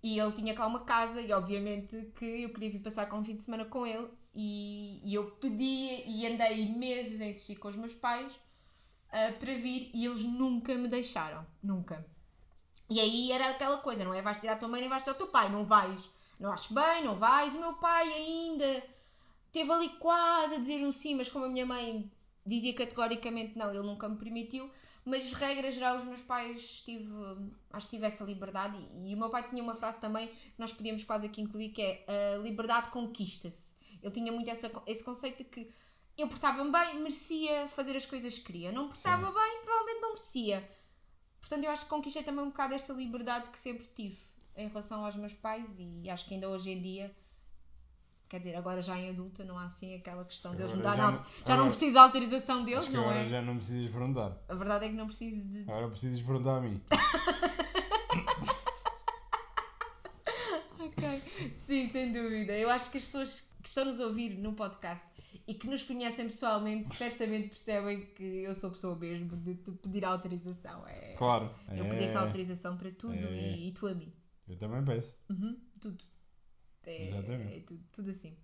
e 0.02 0.20
ele 0.20 0.32
tinha 0.34 0.54
cá 0.54 0.68
uma 0.68 0.82
casa 0.82 1.22
e 1.22 1.32
obviamente 1.32 2.12
que 2.16 2.44
eu 2.44 2.50
queria 2.54 2.72
vir 2.72 2.80
passar 2.80 3.08
com 3.08 3.18
um 3.18 3.24
fim 3.24 3.36
de 3.36 3.42
semana 3.42 3.66
com 3.66 3.86
ele 3.86 4.08
e, 4.34 5.02
e 5.04 5.14
eu 5.16 5.32
pedi 5.32 6.04
e 6.06 6.28
andei 6.28 6.70
meses 6.70 7.20
a 7.20 7.26
insistir 7.26 7.56
com 7.56 7.68
os 7.70 7.76
meus 7.76 7.96
pais 7.96 8.32
ah, 9.12 9.34
para 9.40 9.54
vir 9.56 9.90
e 9.94 10.06
eles 10.06 10.24
nunca 10.24 10.76
me 10.76 10.88
deixaram, 10.88 11.46
nunca. 11.64 12.06
E 12.90 13.00
aí 13.00 13.32
era 13.32 13.50
aquela 13.50 13.78
coisa, 13.78 14.04
não 14.04 14.14
é 14.14 14.22
vais 14.22 14.38
tirar 14.38 14.54
a 14.54 14.58
tua 14.58 14.68
mãe 14.68 14.80
nem 14.80 14.90
vais 14.90 15.04
tirar 15.04 15.16
o 15.16 15.18
teu 15.18 15.28
pai, 15.28 15.50
não 15.50 15.66
vais, 15.66 16.10
não 16.40 16.52
acho 16.52 16.74
bem, 16.74 17.04
não 17.04 17.16
vais. 17.16 17.54
O 17.54 17.60
meu 17.60 17.74
pai 17.76 18.12
ainda 18.14 18.84
teve 19.52 19.72
ali 19.72 19.90
quase 19.98 20.56
a 20.56 20.60
dizer 20.60 20.86
um 20.86 20.92
sim, 20.92 21.16
mas 21.16 21.30
como 21.30 21.46
a 21.46 21.50
minha 21.50 21.66
mãe 21.66 22.10
dizia 22.48 22.74
categoricamente 22.74 23.58
não, 23.58 23.70
ele 23.70 23.84
nunca 23.84 24.08
me 24.08 24.18
permitiu. 24.18 24.70
Mas, 25.06 25.32
regra 25.32 25.72
geral, 25.72 26.00
os 26.00 26.06
meus 26.06 26.22
pais 26.22 26.82
tive, 26.82 27.08
acho 27.72 27.88
que 27.88 27.96
tive 27.96 28.06
essa 28.06 28.24
liberdade. 28.24 28.78
E, 28.94 29.12
e 29.12 29.16
o 29.16 29.18
meu 29.18 29.30
pai 29.30 29.48
tinha 29.48 29.64
uma 29.64 29.74
frase 29.74 30.00
também 30.00 30.28
que 30.28 30.60
nós 30.60 30.74
podíamos 30.74 31.04
quase 31.04 31.26
aqui 31.26 31.42
incluir, 31.42 31.70
que 31.70 31.82
é 31.82 32.06
a 32.36 32.38
liberdade 32.40 32.90
conquista-se. 32.90 33.74
Ele 34.02 34.12
tinha 34.12 34.32
muito 34.32 34.50
essa, 34.50 34.70
esse 34.86 35.04
conceito 35.04 35.38
de 35.38 35.44
que 35.46 35.72
eu 36.18 36.28
portava-me 36.28 36.72
bem, 36.72 36.96
merecia 36.96 37.68
fazer 37.70 37.96
as 37.96 38.06
coisas 38.06 38.38
que 38.38 38.46
queria. 38.46 38.72
Não 38.72 38.88
portava 38.88 39.32
bem, 39.32 39.62
provavelmente 39.62 40.02
não 40.02 40.10
merecia. 40.10 40.78
Portanto, 41.40 41.64
eu 41.64 41.72
acho 41.72 41.84
que 41.84 41.90
conquistei 41.90 42.24
também 42.24 42.44
um 42.44 42.50
bocado 42.50 42.74
esta 42.74 42.92
liberdade 42.92 43.50
que 43.50 43.58
sempre 43.58 43.86
tive 43.96 44.18
em 44.56 44.68
relação 44.68 45.06
aos 45.06 45.16
meus 45.16 45.34
pais 45.34 45.66
e 45.78 46.10
acho 46.10 46.26
que 46.26 46.34
ainda 46.34 46.50
hoje 46.50 46.72
em 46.72 46.82
dia, 46.82 47.16
quer 48.30 48.40
dizer, 48.40 48.56
agora 48.56 48.82
já 48.82 48.98
em 48.98 49.10
adulta, 49.10 49.44
não 49.44 49.58
há 49.58 49.66
assim 49.66 49.96
aquela 49.96 50.24
questão 50.26 50.56
deles 50.56 50.74
me 50.74 50.82
darem. 50.84 50.98
já 51.02 51.12
não- 51.12 51.18
Já, 51.18 51.24
não 51.48 51.54
agora- 51.54 51.70
preciso 51.70 51.94
da 51.94 52.02
autorização 52.02 52.64
deles, 52.66 52.90
não 52.90 53.02
agora 53.02 53.18
é? 53.20 53.30
já 53.30 53.42
não 53.42 53.56
precisas 53.58 53.92
perguntar. 53.92 54.38
A 54.50 54.54
verdade 54.56 54.86
é 54.86 54.90
que 54.90 54.96
não 54.96 55.06
preciso 55.08 55.48
de. 55.48 55.62
Agora 55.64 55.88
precisas 55.90 56.22
perguntar 56.22 56.58
a 56.58 56.62
mim. 56.62 56.82
Ok. 60.80 61.04
Sim, 61.66 61.90
sem 61.90 62.12
dúvida. 62.12 62.54
Eu 62.58 62.70
acho 62.70 62.90
que 62.92 62.98
as 62.98 63.04
pessoas 63.06 63.42
que 63.62 63.68
estão 63.70 63.86
nos 63.86 64.00
a 64.00 64.06
ouvir 64.06 64.38
no 64.38 64.54
podcast 64.54 65.06
e 65.48 65.54
que 65.54 65.68
nos 65.68 65.84
conhecem 65.84 66.28
pessoalmente 66.28 66.96
certamente 66.96 67.50
percebem 67.50 68.06
que 68.14 68.24
eu 68.24 68.54
sou 68.56 68.70
pessoa 68.72 68.96
mesmo 68.96 69.36
de 69.38 69.56
te 69.56 69.72
pedir 69.72 70.06
autorização. 70.06 70.88
É, 70.88 71.14
Claro. 71.18 71.50
Eu 71.70 71.86
é, 71.86 71.90
pedir-te 71.90 72.16
autorização 72.18 72.78
para 72.78 72.92
tudo 72.92 73.16
É. 73.16 73.32
e, 73.56 73.70
e 73.70 73.72
tu 73.74 73.88
a 73.88 73.94
mim. 73.94 74.14
Eu 74.48 74.58
também 74.58 74.84
peço. 74.86 75.16
Uhum, 75.30 75.58
tudo. 75.82 76.04
É, 76.90 77.10
Exatamente. 77.10 77.56
é 77.58 77.60
tudo, 77.62 77.84
tudo 77.92 78.12
assim. 78.12 78.36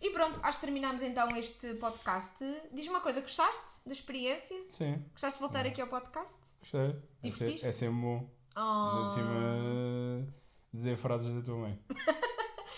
E 0.00 0.10
pronto, 0.10 0.40
acho 0.42 0.58
que 0.58 0.64
terminamos 0.66 1.02
então 1.02 1.28
este 1.36 1.74
podcast. 1.74 2.42
Diz-me 2.72 2.90
uma 2.90 3.00
coisa, 3.00 3.20
gostaste 3.20 3.80
da 3.86 3.92
experiência? 3.92 4.56
Sim, 4.70 5.04
Gostaste 5.12 5.38
de 5.38 5.42
voltar 5.42 5.66
aqui 5.66 5.80
ao 5.80 5.88
podcast? 5.88 6.38
gostei. 6.60 6.80
É, 6.80 6.96
Divertiste? 7.22 7.66
é 7.66 7.72
sempre 7.72 8.00
bom. 8.00 8.30
Oh, 8.56 9.08
de 9.08 9.14
cima 9.14 10.34
dizer 10.72 10.96
frases 10.96 11.34
da 11.34 11.42
tua 11.42 11.56
mãe. 11.56 11.78